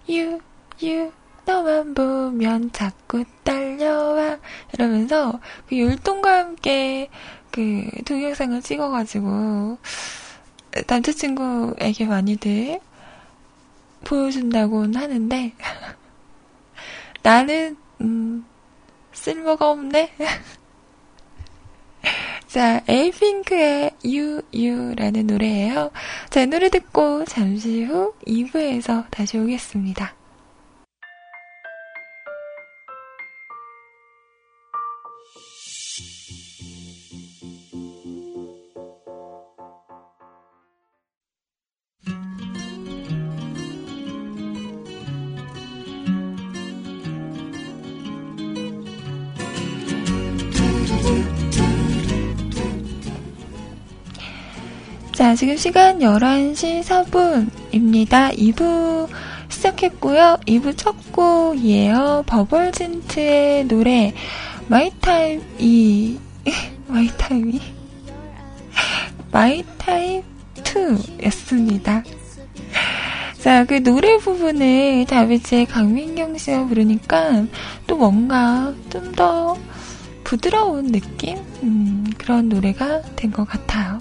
[0.07, 0.41] You,
[0.81, 1.11] you,
[1.45, 4.37] 너만 보면 자꾸 딸려와.
[4.73, 7.09] 이러면서 그 율동과 함께
[7.51, 9.77] 그 동영상을 찍어가지고
[10.87, 12.79] 남자친구에게 많이들
[14.03, 15.53] 보여준다고는 하는데
[17.23, 18.45] 나는 음,
[19.13, 20.13] 쓸모가 없네.
[22.47, 23.91] 자, 에이핑크의
[24.53, 25.91] You라는 노래예요.
[26.29, 30.13] 자, 이 노래 듣고 잠시 후 2부에서 다시 오겠습니다.
[55.25, 58.37] 자, 지금 시간 11시 4분입니다.
[58.37, 59.07] 2부
[59.49, 60.37] 시작했고요.
[60.45, 62.25] 2부 첫 곡이에요.
[62.27, 64.13] 버벌진트의 노래
[64.67, 66.19] My Type 이
[66.85, 67.59] My Type이
[69.31, 70.21] My Type
[70.57, 72.03] 2였습니다.
[73.39, 77.45] 자, 그 노래 부분을 다비치의 강민경 씨가 부르니까
[77.87, 79.57] 또 뭔가 좀 더
[80.23, 81.37] 부드러운 느낌?
[81.63, 83.97] 음, 그런 노래가 된 것 같아요.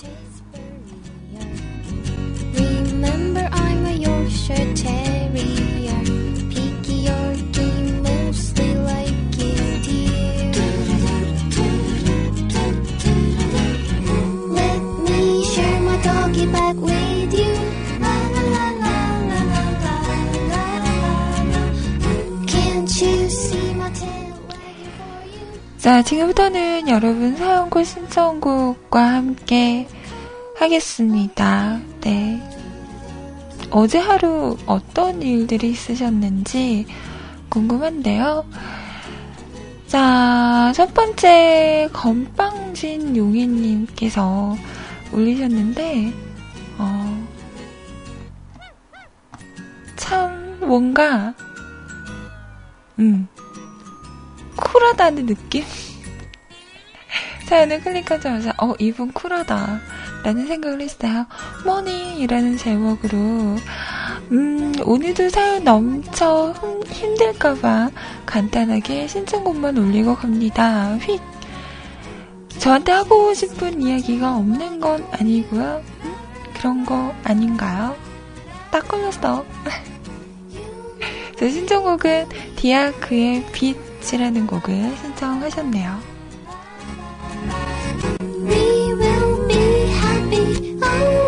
[25.85, 29.87] 자, 지금부터는 여러분 사연과 신청곡과 함께
[30.57, 31.79] 하겠습니다.
[32.01, 32.64] 네.
[33.77, 36.87] 어제 하루 어떤 일들이 있으셨는지
[37.49, 38.49] 궁금한데요.
[39.89, 44.57] 자, 첫 번째 건빵진 용인님께서
[45.13, 46.13] 올리셨는데,
[46.79, 47.27] 어,
[49.97, 51.35] 참, 뭔가,
[53.01, 53.27] 음,
[54.55, 55.65] 쿨하다는 느낌?
[57.47, 59.81] 사연을 클릭하자마자, 어, 이분 쿨하다.
[60.25, 61.27] 라는 생각을 했어요.
[61.67, 63.19] 머니라는 제목으로,
[64.33, 66.55] 음, 오늘도 사연 넘쳐
[66.89, 67.91] 힘들까봐
[68.25, 70.97] 간단하게 신청곡만 올리고 갑니다.
[71.03, 71.21] 휙!
[72.59, 75.83] 저한테 하고 싶은 이야기가 없는 건 아니고요.
[76.05, 76.15] 음?
[76.55, 77.95] 그런 거 아닌가요?
[78.71, 79.45] 딱 걸렸어.
[81.37, 86.15] 제 신청곡은 디아크의 빛이라는 곡을 신청하셨네요.
[90.37, 91.24] Oh.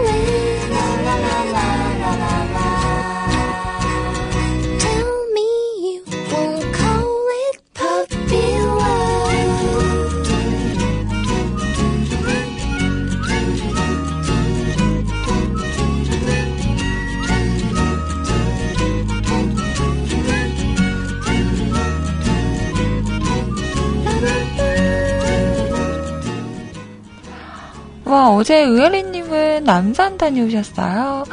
[28.07, 31.25] 와, 어제 의열이님은 남산 다녀오셨어요.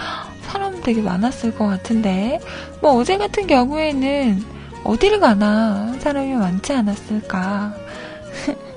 [0.42, 2.40] 사람 되게 많았을 것 같은데.
[2.82, 4.44] 뭐, 어제 같은 경우에는
[4.84, 7.74] 어디를 가나 사람이 많지 않았을까.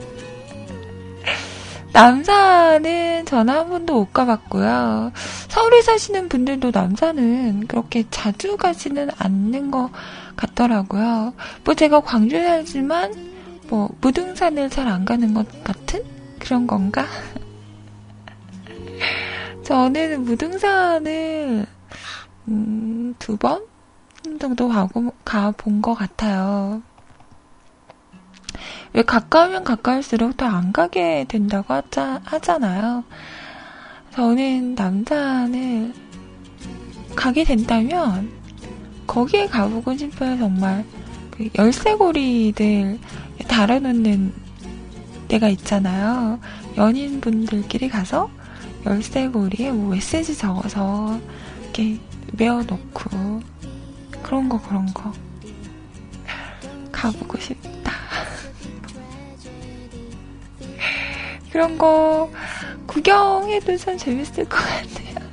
[1.92, 5.12] 남산은 전화 한 번도 못 가봤고요.
[5.48, 9.90] 서울에 사시는 분들도 남산은 그렇게 자주 가지는 않는 것
[10.36, 11.32] 같더라고요.
[11.64, 13.14] 뭐 제가 광주에 살지만
[13.68, 16.02] 뭐 무등산을 잘 안 가는 것 같은
[16.38, 17.06] 그런 건가?
[19.66, 21.66] 저는 무등산을
[22.46, 23.64] 음, 두 번
[24.38, 26.82] 정도 가고 가본 것 같아요.
[28.92, 33.02] 왜 가까우면 가까울수록 더 안 가게 된다고 하자, 하잖아요.
[34.12, 35.92] 저는 남산을
[37.16, 38.30] 가게 된다면
[39.08, 40.38] 거기에 가보고 싶어요.
[40.38, 40.84] 정말
[41.32, 43.00] 그 열쇠고리들
[43.48, 44.32] 달아놓는
[45.26, 46.38] 데가 있잖아요.
[46.76, 48.30] 연인분들끼리 가서
[48.86, 51.20] 열쇠고리에 뭐 메시지 적어서
[51.62, 51.98] 이렇게
[52.32, 53.40] 메어놓고
[54.22, 55.12] 그런 거 그런 거
[56.92, 57.92] 가보고 싶다.
[61.50, 62.30] 그런 거
[62.86, 65.26] 구경해도 참 재밌을 것 같아요.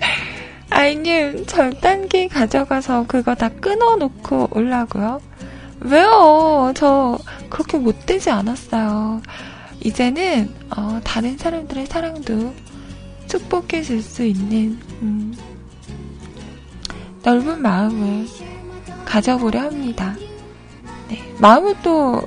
[0.70, 5.20] 아이님 절단기 가져가서 그거 다 끊어놓고 올라고요?
[5.80, 6.72] 왜요?
[6.74, 9.22] 저 그렇게 못되지 않았어요.
[9.84, 12.54] 이제는 어, 다른 사람들의 사랑도
[13.28, 15.34] 축복해 줄 수 있는 음,
[17.22, 18.26] 넓은 마음을
[19.04, 20.14] 가져보려 합니다.
[21.08, 22.22] 네, 마음을 또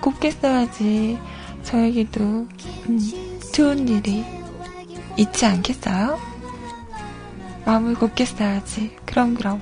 [0.00, 1.18] 곱게 써야지
[1.62, 2.98] 저에게도 음,
[3.52, 4.24] 좋은 일이
[5.16, 6.18] 있지 않겠어요?
[7.64, 8.96] 마음을 곱게 써야지.
[9.04, 9.60] 그럼 그럼.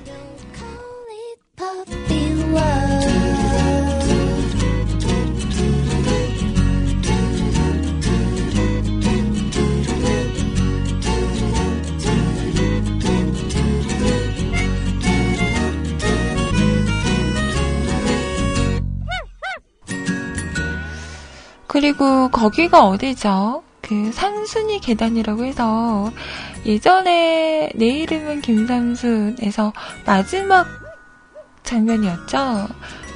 [21.69, 23.61] 그리고 거기가 어디죠?
[23.81, 26.11] 그 산순이 계단이라고 해서
[26.65, 29.71] 예전에 내 이름은 김삼순에서
[30.03, 30.65] 마지막
[31.61, 32.67] 장면이었죠.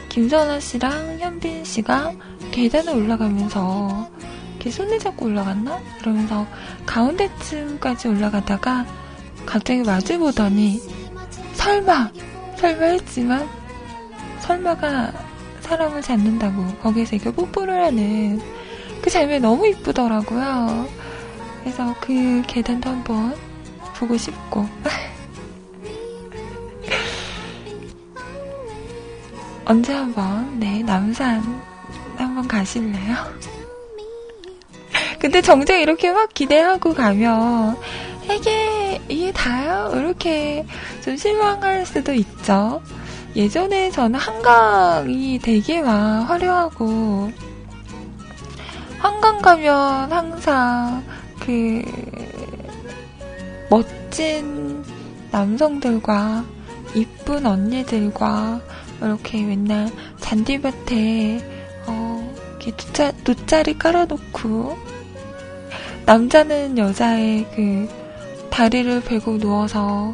[0.09, 2.13] 김선아 씨랑 현빈 씨가
[2.51, 4.11] 계단을 올라가면서
[4.51, 5.81] 이렇게 손을 잡고 올라갔나?
[5.99, 6.45] 그러면서
[6.85, 8.85] 가운데쯤까지 올라가다가
[9.47, 10.79] 갑자기 마주 보더니
[11.53, 12.11] 설마
[12.57, 13.49] 설마 했지만
[14.41, 15.11] 설마가
[15.63, 18.39] 사람을 잡는다고 거기서 이렇게 뽀뽀를 하는
[19.01, 20.87] 그 장면이 너무 이쁘더라고요.
[21.61, 23.35] 그래서 그 계단도 한번
[23.95, 24.67] 보고 싶고
[29.65, 31.41] 언제 한번 네 남산
[32.17, 33.15] 한번 가실래요?
[35.19, 37.77] 근데 정작 이렇게 막 기대하고 가면
[38.25, 39.91] 이게 이게 다요?
[39.95, 40.65] 이렇게
[41.01, 42.81] 좀 실망할 수도 있죠.
[43.35, 47.31] 예전에 저는 한강이 되게 막 화려하고
[48.99, 51.03] 한강 가면 항상
[51.39, 51.81] 그
[53.69, 54.83] 멋진
[55.31, 56.45] 남성들과
[56.93, 58.61] 이쁜 언니들과
[59.01, 64.77] 이렇게 맨날 잔디밭에 어, 이렇게 돗자, 돗자리 깔아놓고
[66.05, 67.89] 남자는 여자의 그
[68.51, 70.13] 다리를 베고 누워서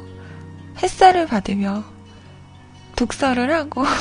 [0.82, 1.84] 햇살을 받으며
[3.00, 3.84] 독서를 하고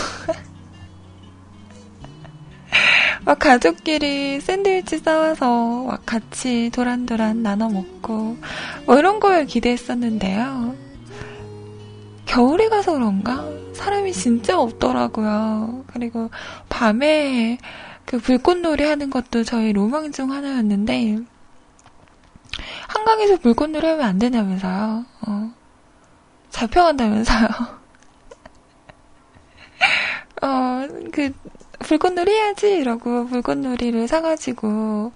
[3.25, 8.37] 막 가족끼리 샌드위치 싸와서 막 같이 도란도란 나눠 먹고
[8.87, 10.75] 뭐 이런 걸 기대했었는데요.
[12.27, 13.45] 겨울에 가서 그런가?
[13.73, 15.85] 사람이 진짜 없더라고요.
[15.87, 16.31] 그리고
[16.69, 17.59] 밤에
[18.05, 21.19] 그 불꽃놀이 하는 것도 저희 로망 중 하나였는데
[22.89, 25.05] 한강에서 불꽃놀이 하면 안 되냐면서요.
[25.21, 25.53] 어.
[26.51, 27.49] 잡혀간다면서요.
[30.43, 31.33] 어, 그,
[31.81, 32.73] 불꽃놀이 해야지!
[32.73, 35.13] 이러고 불꽃놀이를 사가지고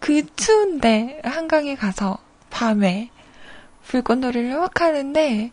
[0.00, 2.18] 그 추운데 한강에 가서
[2.50, 3.10] 밤에
[3.84, 5.52] 불꽃놀이를 막 하는데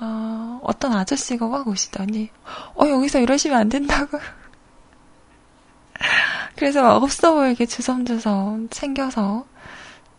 [0.00, 2.30] 어, 어떤 아저씨가 막 오시더니
[2.74, 4.18] 어, 여기서 이러시면 안 된다고.
[6.56, 9.46] 그래서 막 없어 보이게 주섬주섬 챙겨서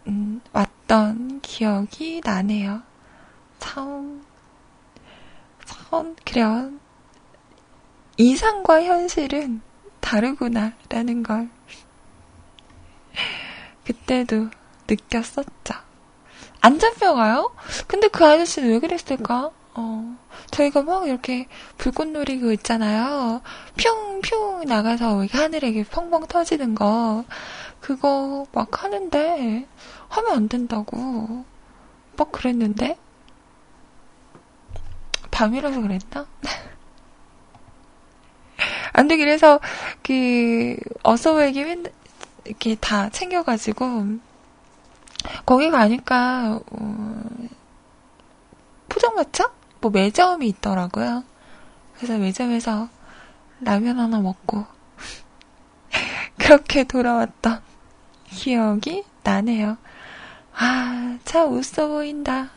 [0.08, 2.82] 음, 왔던 기억이 나네요.
[3.60, 4.24] 참,
[5.66, 6.72] 참, 그래요.
[8.18, 9.62] 이상과 현실은
[10.00, 11.50] 다르구나라는 걸
[13.86, 14.50] 그때도
[14.88, 15.74] 느꼈었죠.
[16.62, 17.54] 안 잡혀가요?
[17.88, 19.52] 근데 그 아저씨는 왜 그랬을까?
[19.76, 20.18] 어,
[20.52, 21.48] 저희가 막 이렇게
[21.78, 23.42] 불꽃놀이 그 있잖아요.
[23.78, 27.26] 뿅뿅 나가서 하늘에 펑펑 터지는 거.
[27.82, 29.68] 그거 막 하는데,
[30.10, 31.46] 하면 안 된다고.
[32.18, 32.98] 막 그랬는데?
[35.30, 36.26] 밤이라서 그랬나?
[38.98, 39.60] 안 되긴 해서,
[40.04, 41.84] 그, 어서웨기 맨,
[42.46, 44.20] 이렇게 다 챙겨가지고,
[45.46, 47.24] 거기 가니까, 어,
[48.88, 49.52] 포장마차?
[49.82, 51.26] 뭐 매점이 있더라고요.
[51.98, 52.88] 그래서 매점에서
[53.60, 54.66] 라면 하나 먹고,
[56.40, 57.62] 그렇게 돌아왔던
[58.30, 59.78] 기억이 나네요.
[60.54, 62.50] 아, 참 웃어 보인다.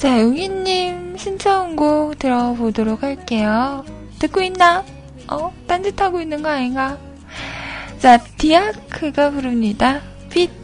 [0.00, 3.84] 자, 용희님 신청곡 들어보도록 할게요.
[4.18, 4.82] 듣고 있나?
[5.28, 5.52] 어?
[5.66, 6.96] 딴짓하고 있는 거 아닌가?
[7.98, 10.00] 자, 디아크가 부릅니다.
[10.30, 10.59] 빛.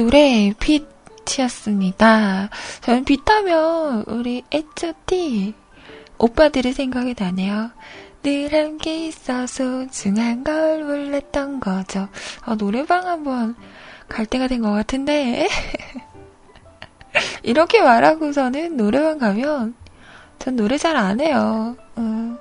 [0.00, 0.52] 디아크의 노래
[1.26, 2.48] 빛이었습니다.
[2.80, 5.54] 저는 빛하면 우리 H.O.T
[6.18, 7.70] 오빠들의 생각이 나네요.
[8.22, 12.08] 늘 함께 있어 소중한 걸 몰랐던 거죠.
[12.42, 13.54] 아, 노래방 한번
[14.08, 15.46] 갈 때가 된 것 같은데
[17.42, 19.74] 이렇게 말하고서는 노래방 가면
[20.38, 21.76] 전 노래 잘 안 해요.
[21.96, 22.38] 어.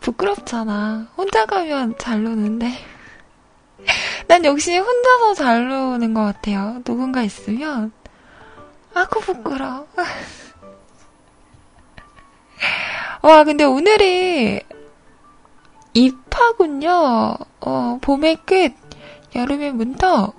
[0.00, 1.06] 부끄럽잖아.
[1.16, 2.72] 혼자 가면 잘 노는데.
[4.32, 6.80] 난 역시 혼자서 잘 노는 것 같아요.
[6.84, 7.92] 누군가 있으면.
[8.94, 9.86] 아고 부끄러워.
[13.20, 14.62] 와, 근데 오늘이
[15.92, 17.36] 입하군요.
[17.60, 18.72] 어, 봄의 끝,
[19.34, 20.34] 여름의 문턱.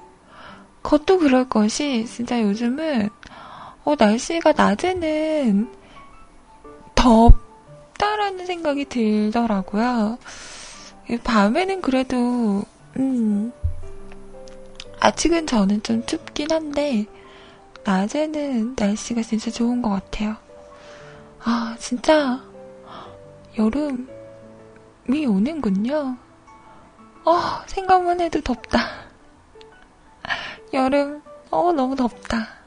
[0.82, 3.12] 그것도 그럴 것이, 진짜 요즘은,
[3.84, 5.72] 어, 날씨가 낮에는
[6.96, 10.18] 덥다라는 생각이 들더라고요.
[11.24, 12.64] 밤에는 그래도
[12.98, 13.52] 음,
[15.04, 17.06] 아직은 저는 좀 춥긴 한데,
[17.84, 20.38] 낮에는 날씨가 진짜 좋은 것 같아요.
[21.44, 22.42] 아, 진짜,
[23.58, 26.16] 여름이 오는군요.
[27.26, 27.34] 어,
[27.68, 28.80] 생각만 해도 덥다.
[30.72, 32.63] 여름, 어, 너무 덥다.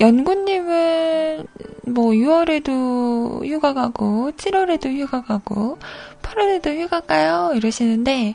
[0.00, 1.46] 연구님은
[1.88, 5.78] 뭐 6월에도 휴가 가고 7월에도 휴가 가고
[6.22, 8.34] 8월에도 휴가 가요 이러시는데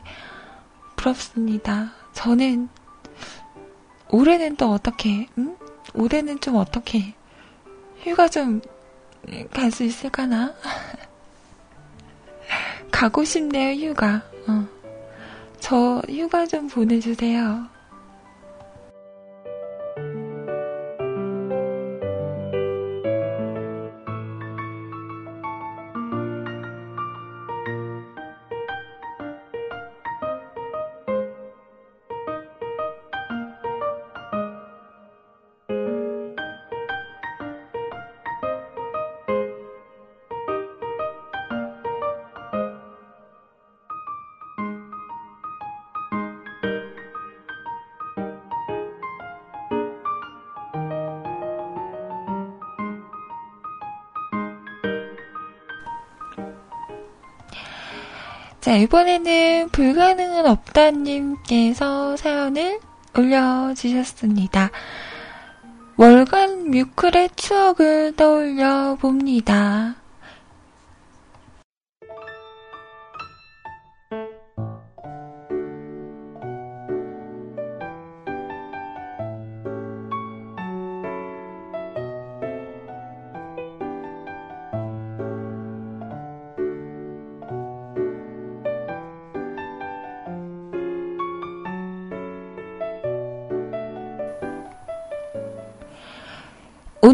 [0.96, 1.92] 부럽습니다.
[2.12, 2.68] 저는
[4.08, 5.56] 올해는 또 어떻게, 응?
[5.94, 7.14] 올해는 좀 어떻게
[8.04, 8.60] 휴가 좀
[9.52, 10.54] 갈 수 있을까나?
[12.90, 14.22] 가고 싶네요, 휴가.
[14.46, 14.66] 어.
[15.58, 17.66] 저 휴가 좀 보내주세요.
[58.66, 62.80] 자, 이번에는 불가능은 없다님께서 사연을
[63.16, 64.72] 올려주셨습니다.
[65.96, 69.94] 월간 뮤클의 추억을 떠올려 봅니다.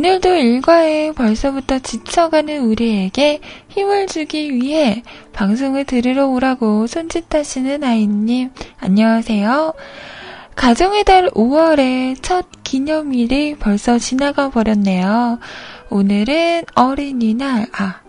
[0.05, 8.51] 오늘도 일과에 벌써부터 지쳐가는 우리에게 힘을 주기 위해 방송을 들으러 오라고 손짓하시는 아이님,
[8.81, 9.75] 안녕하세요.
[10.57, 15.39] 가정의 달 5월의 첫 기념일이 벌써 지나가 버렸네요.
[15.89, 18.01] 오늘은 어린이날, 아,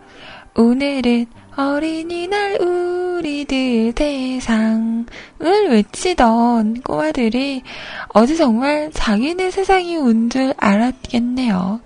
[0.56, 5.06] 오늘은 어린이날 우 리들 세상을
[5.70, 7.64] 외치던 꼬마들이
[8.10, 11.82] 어제 정말 자기네 세상이 온 줄 알았겠네요.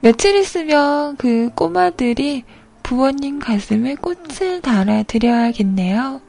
[0.00, 2.44] 며칠 있으면 그 꼬마들이
[2.82, 6.20] 부모님 가슴에 꽃을 달아드려야겠네요.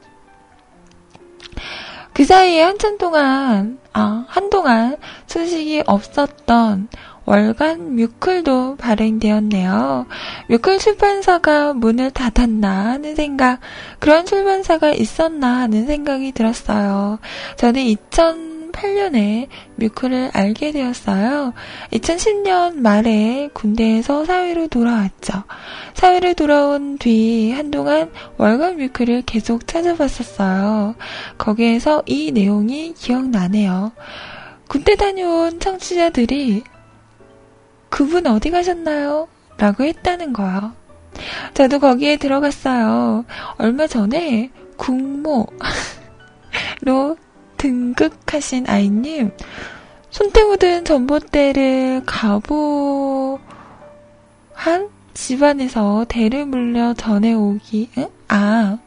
[2.12, 4.96] 그 사이에 한참 동안, 아, 한동안
[5.26, 6.88] 소식이 없었던
[7.24, 10.06] 월간 뮤클도 발행되었네요.
[10.48, 13.60] 뮤클 출판사가 문을 닫았나 하는 생각,
[14.00, 17.18] 그런 출판사가 있었나 하는 생각이 들었어요.
[17.56, 19.46] 저는 2008년에
[19.76, 21.54] 뮤클을 알게 되었어요.
[21.92, 25.44] 2010년 말에 군대에서 사회로 돌아왔죠.
[25.94, 30.96] 사회로 돌아온 뒤 한동안 월간 뮤클을 계속 찾아봤었어요.
[31.38, 33.92] 거기에서 이 내용이 기억나네요.
[34.66, 36.64] 군대 다녀온 청취자들이
[37.92, 39.28] 그분 어디 가셨나요?
[39.58, 40.74] 라고 했다는 거야.
[41.52, 43.26] 저도 거기에 들어갔어요.
[43.58, 45.46] 얼마 전에 국모로
[47.58, 49.30] 등극하신 아이님,
[50.08, 53.38] 손때 묻은 전봇대를 가보한
[55.12, 58.08] 집안에서 대를 물려 전해오기, 응?
[58.28, 58.78] 아,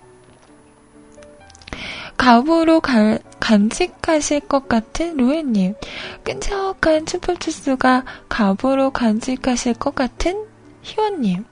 [2.17, 5.75] 가부로 갈, 간직하실 것 같은 로에님.
[6.23, 10.45] 끈적한 춤풀추스가 가부로 간직하실 것 같은
[10.81, 11.45] 희원님.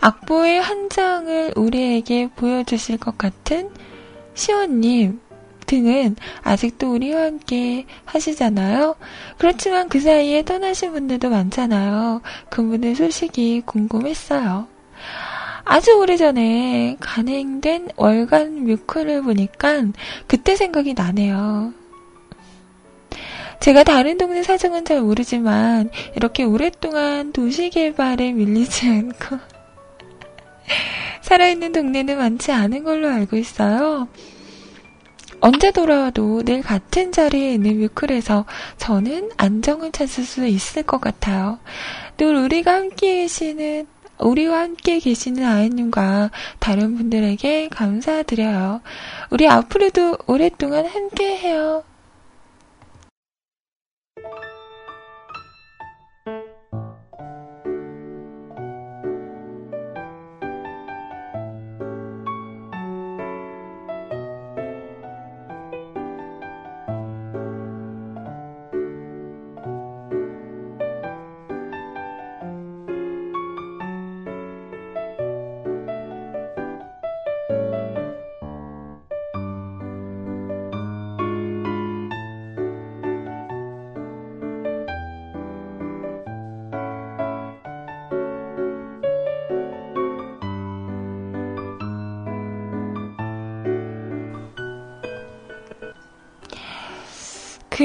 [0.00, 3.70] 악보의 한 장을 우리에게 보여주실 것 같은
[4.34, 5.20] 시원님
[5.66, 8.96] 등은 아직도 우리와 함께 하시잖아요.
[9.38, 12.22] 그렇지만 그 사이에 떠나신 분들도 많잖아요.
[12.48, 14.66] 그분의 소식이 궁금했어요.
[15.64, 19.84] 아주 오래전에 간행된 월간 뮤클을 보니까
[20.26, 21.72] 그때 생각이 나네요.
[23.60, 29.38] 제가 다른 동네 사정은 잘 모르지만 이렇게 오랫동안 도시 개발에 밀리지 않고
[31.20, 34.08] 살아있는 동네는 많지 않은 걸로 알고 있어요.
[35.40, 38.44] 언제 돌아와도 늘 같은 자리에 있는 뮤클에서
[38.76, 41.58] 저는 안정을 찾을 수 있을 것 같아요.
[42.16, 43.86] 늘 우리가 함께 계시는
[44.20, 48.80] 우리와 함께 계시는 아이님과 다른 분들에게 감사드려요.
[49.30, 51.84] 우리 앞으로도 오랫동안 함께 해요.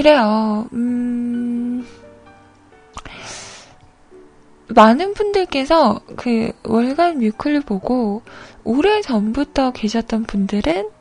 [0.06, 0.68] 그래요.
[0.74, 1.84] 음,
[4.68, 8.22] 많은 분들께서 그 월간 뮤클을 보고
[8.64, 10.92] 오래 전부터 계셨던 분들은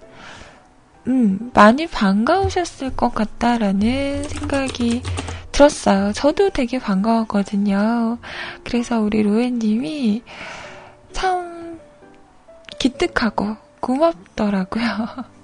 [1.09, 5.03] 음, 많이 반가우셨을 것 같다라는 생각이
[5.53, 6.15] 들었어요.
[6.15, 8.17] 저도 되게 반가웠거든요.
[8.65, 10.23] 그래서 우리 로엔님이
[11.13, 11.79] 참
[12.79, 15.35] 기특하고 고맙더라고요.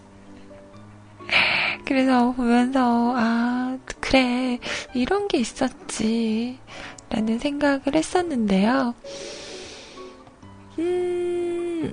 [1.90, 4.60] 그래서 보면서, 아, 그래,
[4.94, 6.56] 이런 게 있었지.
[7.08, 8.94] 라는 생각을 했었는데요.
[10.78, 11.92] 음,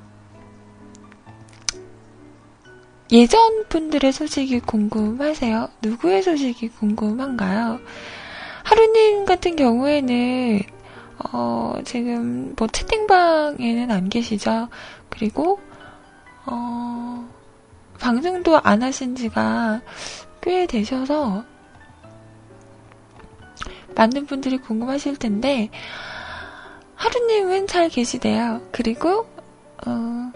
[3.12, 5.68] 예전 분들의 소식이 궁금하세요?
[5.82, 7.80] 누구의 소식이 궁금한가요?
[8.66, 10.60] 하루님 같은 경우에는,
[11.34, 14.68] 어, 지금 뭐 채팅방에는 안 계시죠?
[15.10, 15.60] 그리고,
[16.46, 17.28] 어,
[18.00, 19.82] 방송도 안 하신 지가
[20.42, 21.44] 꽤 되셔서,
[23.96, 25.70] 많은 분들이 궁금하실 텐데,
[26.96, 28.62] 하루님은 잘 계시대요.
[28.72, 29.28] 그리고,
[29.86, 30.32] 어,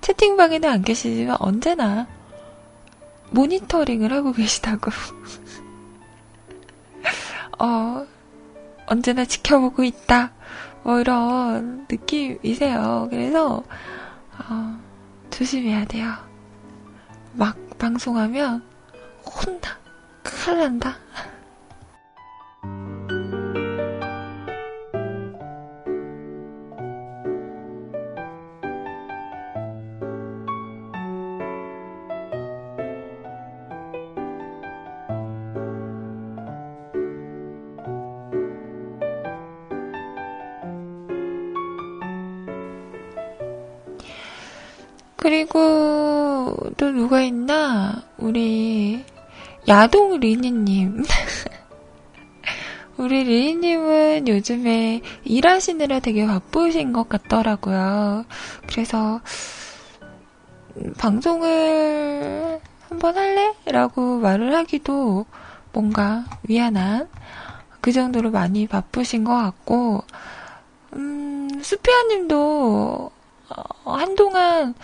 [0.00, 2.06] 채팅방에는 안 계시지만 언제나
[3.30, 4.90] 모니터링을 하고 계시다고.
[7.58, 8.06] 어,
[8.86, 10.32] 언제나 지켜보고 있다.
[10.82, 13.08] 뭐 이런 느낌이세요.
[13.10, 13.62] 그래서,
[14.38, 14.78] 어,
[15.30, 16.31] 조심해야 돼요.
[17.34, 18.62] 막 방송하면
[19.24, 19.78] 혼나.
[20.22, 20.96] 큰일 난다.
[47.12, 48.02] 누가 있나?
[48.16, 49.04] 우리
[49.68, 51.04] 야동 리니님.
[52.96, 58.24] 우리 리니님은 요즘에 일하시느라 되게 바쁘신 것 같더라고요.
[58.66, 59.20] 그래서
[60.96, 63.52] 방송을 한번 할래?
[63.66, 65.26] 라고 말을 하기도
[65.74, 67.10] 뭔가 미안한
[67.82, 70.02] 그 정도로 많이 바쁘신 것 같고,
[70.94, 73.10] 음, 수피아 님도
[73.84, 74.74] 어, 한동안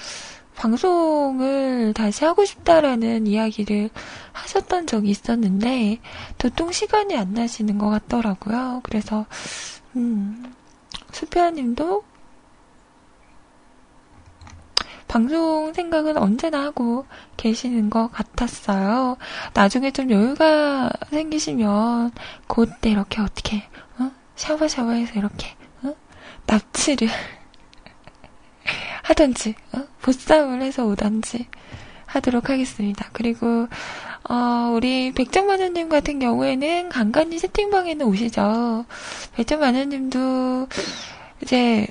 [0.59, 3.91] 방송을 다시 하고 싶다라는 이야기를
[4.33, 6.01] 하셨던 적이 있었는데,
[6.37, 8.81] 도통 시간이 안 나시는 것 같더라고요.
[8.83, 9.25] 그래서,
[9.95, 10.53] 음,
[11.13, 12.03] 수피아 님도
[15.07, 17.07] 방송 생각은 언제나 하고
[17.37, 19.17] 계시는 것 같았어요.
[19.55, 22.11] 나중에 좀 여유가 생기시면,
[22.49, 23.63] 그때 이렇게 어떻게,
[23.99, 24.11] 어?
[24.35, 25.95] 샤워샤워해서 이렇게, 어?
[26.47, 27.09] 납치를
[29.09, 29.85] 하든지, 어?
[30.03, 31.47] 보쌈을 해서 오든지
[32.07, 33.09] 하도록 하겠습니다.
[33.13, 33.69] 그리고,
[34.29, 38.85] 어, 우리 백정마녀님 같은 경우에는 간간히 채팅방에는 오시죠.
[39.35, 40.69] 백정마녀님도
[41.43, 41.87] 이제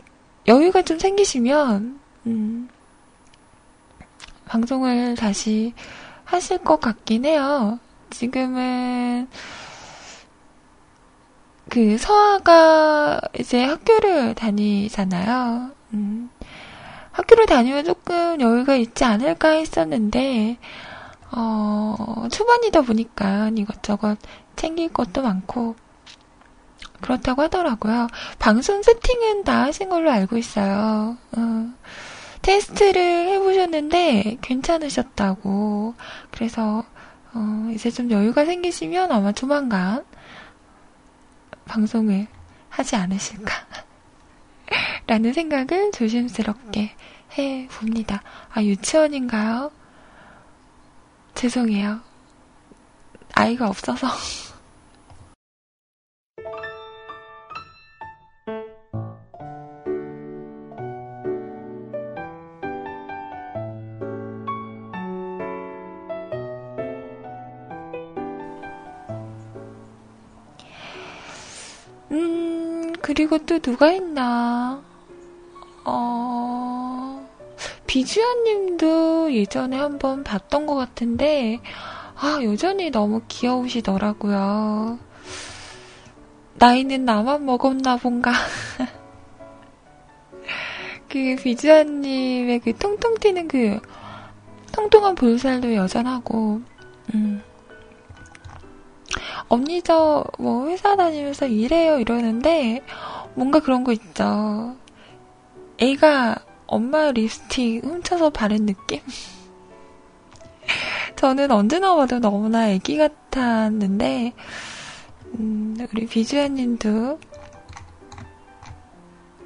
[0.47, 2.69] 여유가 좀 생기시면, 음,
[4.45, 5.73] 방송을 다시
[6.23, 7.79] 하실 것 같긴 해요.
[8.11, 9.27] 지금은,
[11.69, 15.71] 그 서아가 이제 학교를 다니잖아요.
[15.93, 16.29] 음,
[17.17, 20.59] 학교를 다니면 조금 여유가 있지 않을까 했었는데,
[21.31, 24.19] 어, 초반이다 보니까 이것저것
[24.55, 25.75] 챙길 것도 많고,
[27.01, 28.07] 그렇다고 하더라고요.
[28.37, 31.17] 방송 세팅은 다 하신 걸로 알고 있어요.
[31.35, 31.73] 어,
[32.43, 35.95] 테스트를 해보셨는데 괜찮으셨다고.
[36.29, 36.83] 그래서,
[37.33, 40.05] 어, 이제 좀 여유가 생기시면 아마 조만간
[41.65, 42.27] 방송을
[42.69, 43.86] 하지 않으실까.
[45.07, 46.91] 라는 생각을 조심스럽게
[47.37, 48.21] 해 봅니다.
[48.53, 49.71] 아, 유치원인가요?
[51.33, 52.01] 죄송해요.
[53.33, 54.07] 아이가 없어서.
[72.11, 74.86] 음, 그리고 또 누가 있나.
[75.89, 77.25] 어,
[77.87, 81.61] 비주아 님도 예전에 한번 봤던 것 같은데,
[82.15, 84.99] 아, 여전히 너무 귀여우시더라고요.
[86.55, 88.31] 나이는 나만 먹었나 본가.
[91.07, 93.79] 그 비주아님의 그 통통 튀는 그
[94.73, 96.61] 통통한 볼살도 여전하고,
[97.13, 97.41] 음.
[99.47, 102.83] 언니 저 뭐 회사 다니면서 일해요 이러는데
[103.33, 104.75] 뭔가 그런 거 있죠.
[105.79, 108.99] 애가 엄마 립스틱 훔쳐서 바른 느낌?
[111.15, 114.33] 저는 언제나 봐도 너무나 애기 같았는데,
[115.39, 117.19] 음, 우리 비주아님도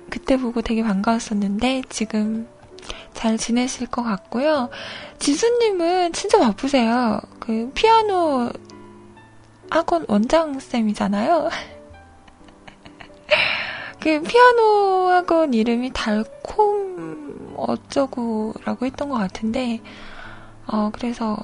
[0.10, 2.48] 그때 보고 되게 반가웠었는데, 지금
[3.14, 4.70] 잘 지내실 것 같고요.
[5.20, 7.20] 지수님은 진짜 바쁘세요.
[7.40, 8.50] 그, 피아노
[9.70, 11.50] 학원 원장쌤이잖아요.
[14.02, 19.80] 그 피아노 학원 이름이 달콤 어쩌고라고 했던 것 같은데,
[20.66, 21.38] 어, 그래서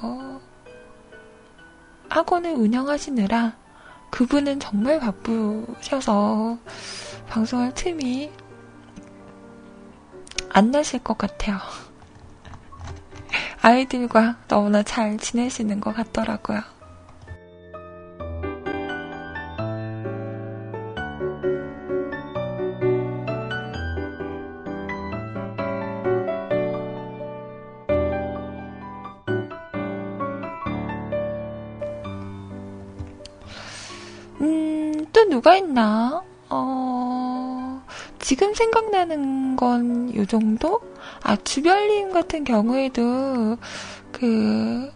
[2.08, 3.56] 학원을 운영하시느라
[4.10, 6.58] 그분은 정말 바쁘셔서
[7.28, 8.32] 방송할 틈이
[10.50, 11.58] 안 나실 것 같아요.
[13.62, 16.77] 아이들과 너무나 잘 지내시는 것 같더라고요.
[35.48, 36.22] 또 누가 있나?
[36.50, 37.82] 어,
[38.18, 40.80] 지금 생각나는 건 요 정도?
[41.22, 43.56] 아, 주별님 같은 경우에도,
[44.12, 44.92] 그,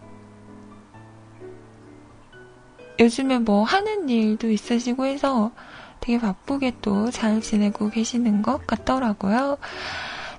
[2.99, 5.51] 요즘에 뭐 하는 일도 있으시고 해서
[5.99, 9.57] 되게 바쁘게 또 잘 지내고 계시는 것 같더라고요.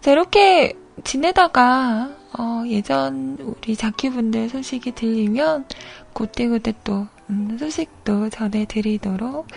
[0.00, 5.66] 자, 이렇게 지내다가, 어, 예전 우리 자키분들 소식이 들리면,
[6.12, 9.48] 그때그때 또 음, 소식도 전해드리도록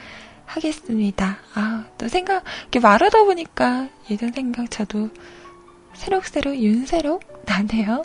[0.48, 1.38] 하겠습니다.
[1.54, 5.10] 아, 또 생각, 이렇게 말하다 보니까 예전 생각 저도
[5.94, 8.04] 새록새록 윤새록 나네요.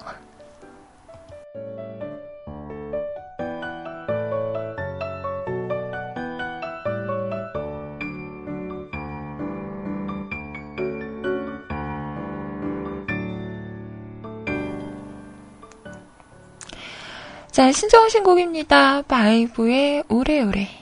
[17.51, 19.03] 자, 신청하신 곡입니다.
[19.03, 20.82] 바이브의 오래오래.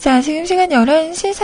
[0.00, 1.34] 자, 지금 시간 11시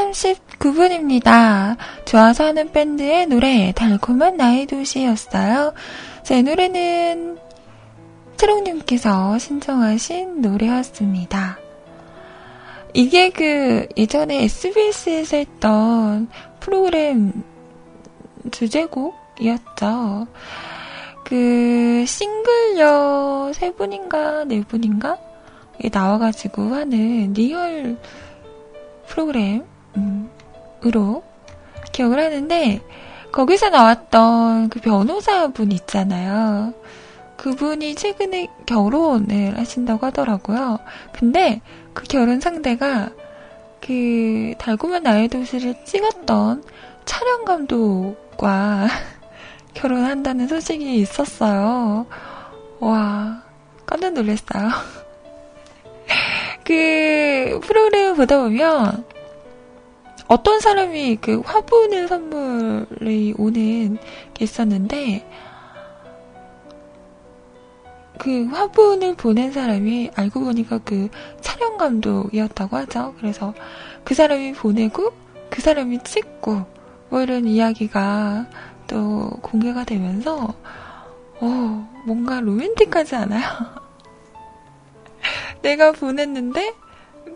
[0.58, 1.76] 39분입니다.
[2.06, 5.74] 좋아서 하는 밴드의 노래, 달콤한 나의 도시였어요.
[6.22, 7.36] 자, 이 노래는
[8.38, 11.58] 트롱님께서 신청하신 노래였습니다.
[12.94, 17.34] 이게 그 예전에 SBS에서 했던 프로그램
[18.52, 20.28] 주제곡이었죠.
[21.26, 25.18] 그 싱글녀 세 분인가 네 분인가
[25.92, 27.98] 나와가지고 하는 리얼
[29.08, 29.64] 프로그램으로
[31.92, 32.80] 기억을 하는데
[33.32, 36.74] 거기서 나왔던 그 변호사분 있잖아요.
[37.36, 40.78] 그분이 최근에 결혼을 하신다고 하더라고요.
[41.12, 41.60] 근데
[41.92, 43.10] 그 결혼 상대가
[43.80, 46.64] 그 달콤한 나의 도시를 찍었던
[47.04, 48.88] 촬영 감독과
[49.74, 52.06] 결혼한다는 소식이 있었어요.
[52.80, 53.42] 와,
[53.84, 54.70] 깜짝 놀랐어요.
[56.66, 59.04] 그 프로그램을 보다 보면
[60.26, 63.98] 어떤 사람이 그 화분을 선물이 오는
[64.34, 65.24] 게 있었는데
[68.18, 71.08] 그 화분을 보낸 사람이 알고 보니까 그
[71.40, 73.14] 촬영 감독이었다고 하죠.
[73.20, 73.54] 그래서
[74.02, 75.12] 그 사람이 보내고
[75.48, 76.64] 그 사람이 찍고
[77.10, 78.46] 뭐 이런 이야기가
[78.88, 80.52] 또 공개가 되면서
[81.40, 83.42] 어 뭔가 로맨틱하지 않아요?
[85.62, 86.74] 내가 보냈는데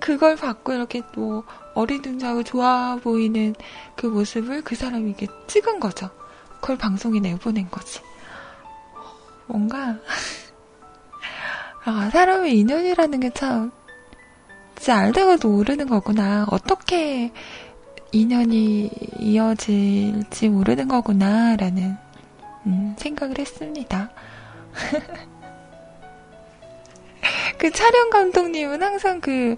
[0.01, 3.55] 그걸 받고 이렇게 뭐 어리둥절하고 좋아 보이는
[3.97, 6.11] 그 모습을 그 사람이 이게 찍은 거죠.
[6.61, 8.01] 그걸 방송에 내보낸 거지.
[9.47, 9.97] 뭔가
[11.85, 13.73] 아, 사람의 인연이라는 게 참
[14.81, 16.47] 진짜 알다가도 모르는 거구나.
[16.51, 17.31] 어떻게
[18.13, 21.97] 인연이 이어질지 모르는 거구나라는
[22.65, 24.11] 음, 생각을 했습니다.
[27.61, 29.57] 그 촬영 감독님은 항상 그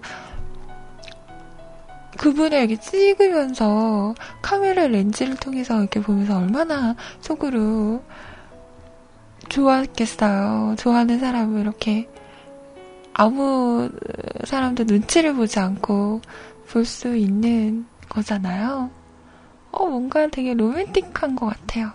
[2.17, 8.03] 그분을 이렇게 찍으면서 카메라 렌즈를 통해서 이렇게 보면서 얼마나 속으로
[9.47, 10.75] 좋았겠어요.
[10.77, 12.09] 좋아하는 사람을 이렇게
[13.13, 13.89] 아무
[14.43, 16.19] 사람도 눈치를 보지 않고
[16.69, 18.91] 볼 수 있는 거잖아요.
[19.71, 21.91] 어, 뭔가 되게 로맨틱한 것 같아요.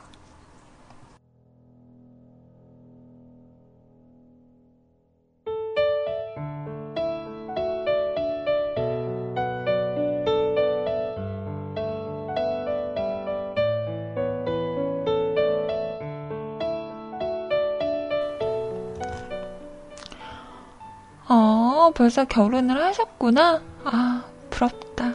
[21.28, 23.62] 어, 벌써 결혼을 하셨구나?
[23.84, 25.14] 아, 부럽다.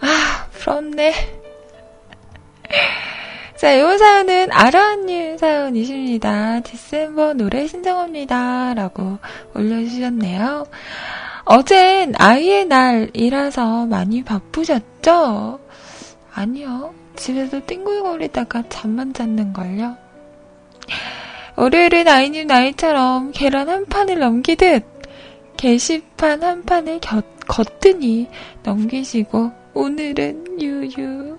[0.00, 1.14] 아, 부럽네.
[3.56, 6.60] 자, 이 사연은 아라님 사연이십니다.
[6.60, 8.74] 디셈버 노래 신청합니다.
[8.74, 9.18] 라고
[9.54, 10.66] 올려주셨네요.
[11.46, 15.60] 어젠 아이의 날이라서 많이 바쁘셨죠?
[16.34, 16.94] 아니요.
[17.16, 19.96] 집에서 띵글거리다가 잠만 잤는걸요.
[21.56, 24.84] 월요일은 아이님 나이처럼 계란 한 판을 넘기듯
[25.56, 28.26] 게시판 한 판을 곁, 걷더니
[28.64, 31.38] 넘기시고 오늘은 유유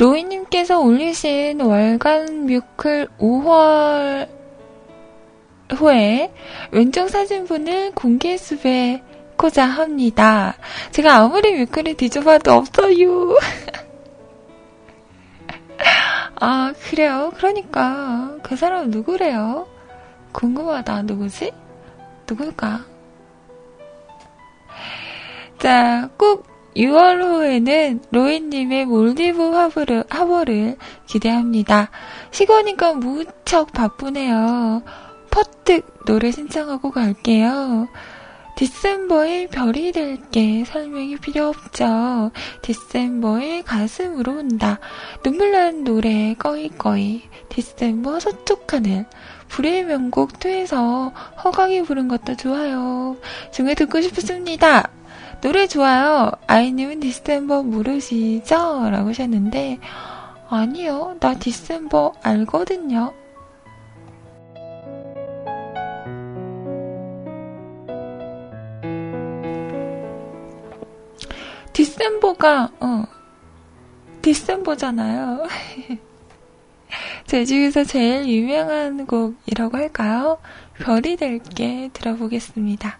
[0.00, 4.30] 로이님께서 올리신 월간 뮤클 5월
[5.74, 6.32] 후에
[6.70, 10.54] 왼쪽 사진분을 공개 수배코자 합니다.
[10.92, 13.36] 제가 아무리 뮤클을 뒤져봐도 없어요.
[16.40, 17.30] 아, 그래요?
[17.36, 18.38] 그러니까.
[18.42, 19.68] 그 사람 누구래요?
[20.32, 21.02] 궁금하다.
[21.02, 21.52] 누구지?
[22.26, 22.86] 누굴까?
[25.58, 31.90] 자, 꼭 6월 후에는 로이님의 몰디브 화보를, 화보를 기대합니다.
[32.30, 34.82] 시거니까 무척 바쁘네요.
[35.30, 37.88] 퍼뜩 노래 신청하고 갈게요.
[38.56, 42.30] 디셈버의 별이 될게 설명이 필요 없죠.
[42.62, 44.78] 디셈버의 가슴으로 운다.
[45.22, 47.22] 눈물 나는 노래 꺼이꺼이.
[47.48, 49.06] 디셈버 서쪽 하늘.
[49.48, 51.12] 불후의 명곡 2에서
[51.42, 53.16] 허강이 부른 것도 좋아요.
[53.50, 54.90] 중에 듣고 싶습니다.
[55.42, 56.30] 노래 좋아요.
[56.46, 58.90] 아이님은 디셈버 모르시죠?
[58.90, 59.78] 라고 하셨는데,
[60.48, 61.16] 아니요.
[61.20, 63.12] 나 디셈버 알거든요.
[71.72, 73.04] 디셈버가, 어,
[74.22, 75.46] 디셈버잖아요.
[77.26, 80.38] 제 중에서 제일 유명한 곡이라고 할까요?
[80.78, 82.99] 별이 될 게 들어보겠습니다.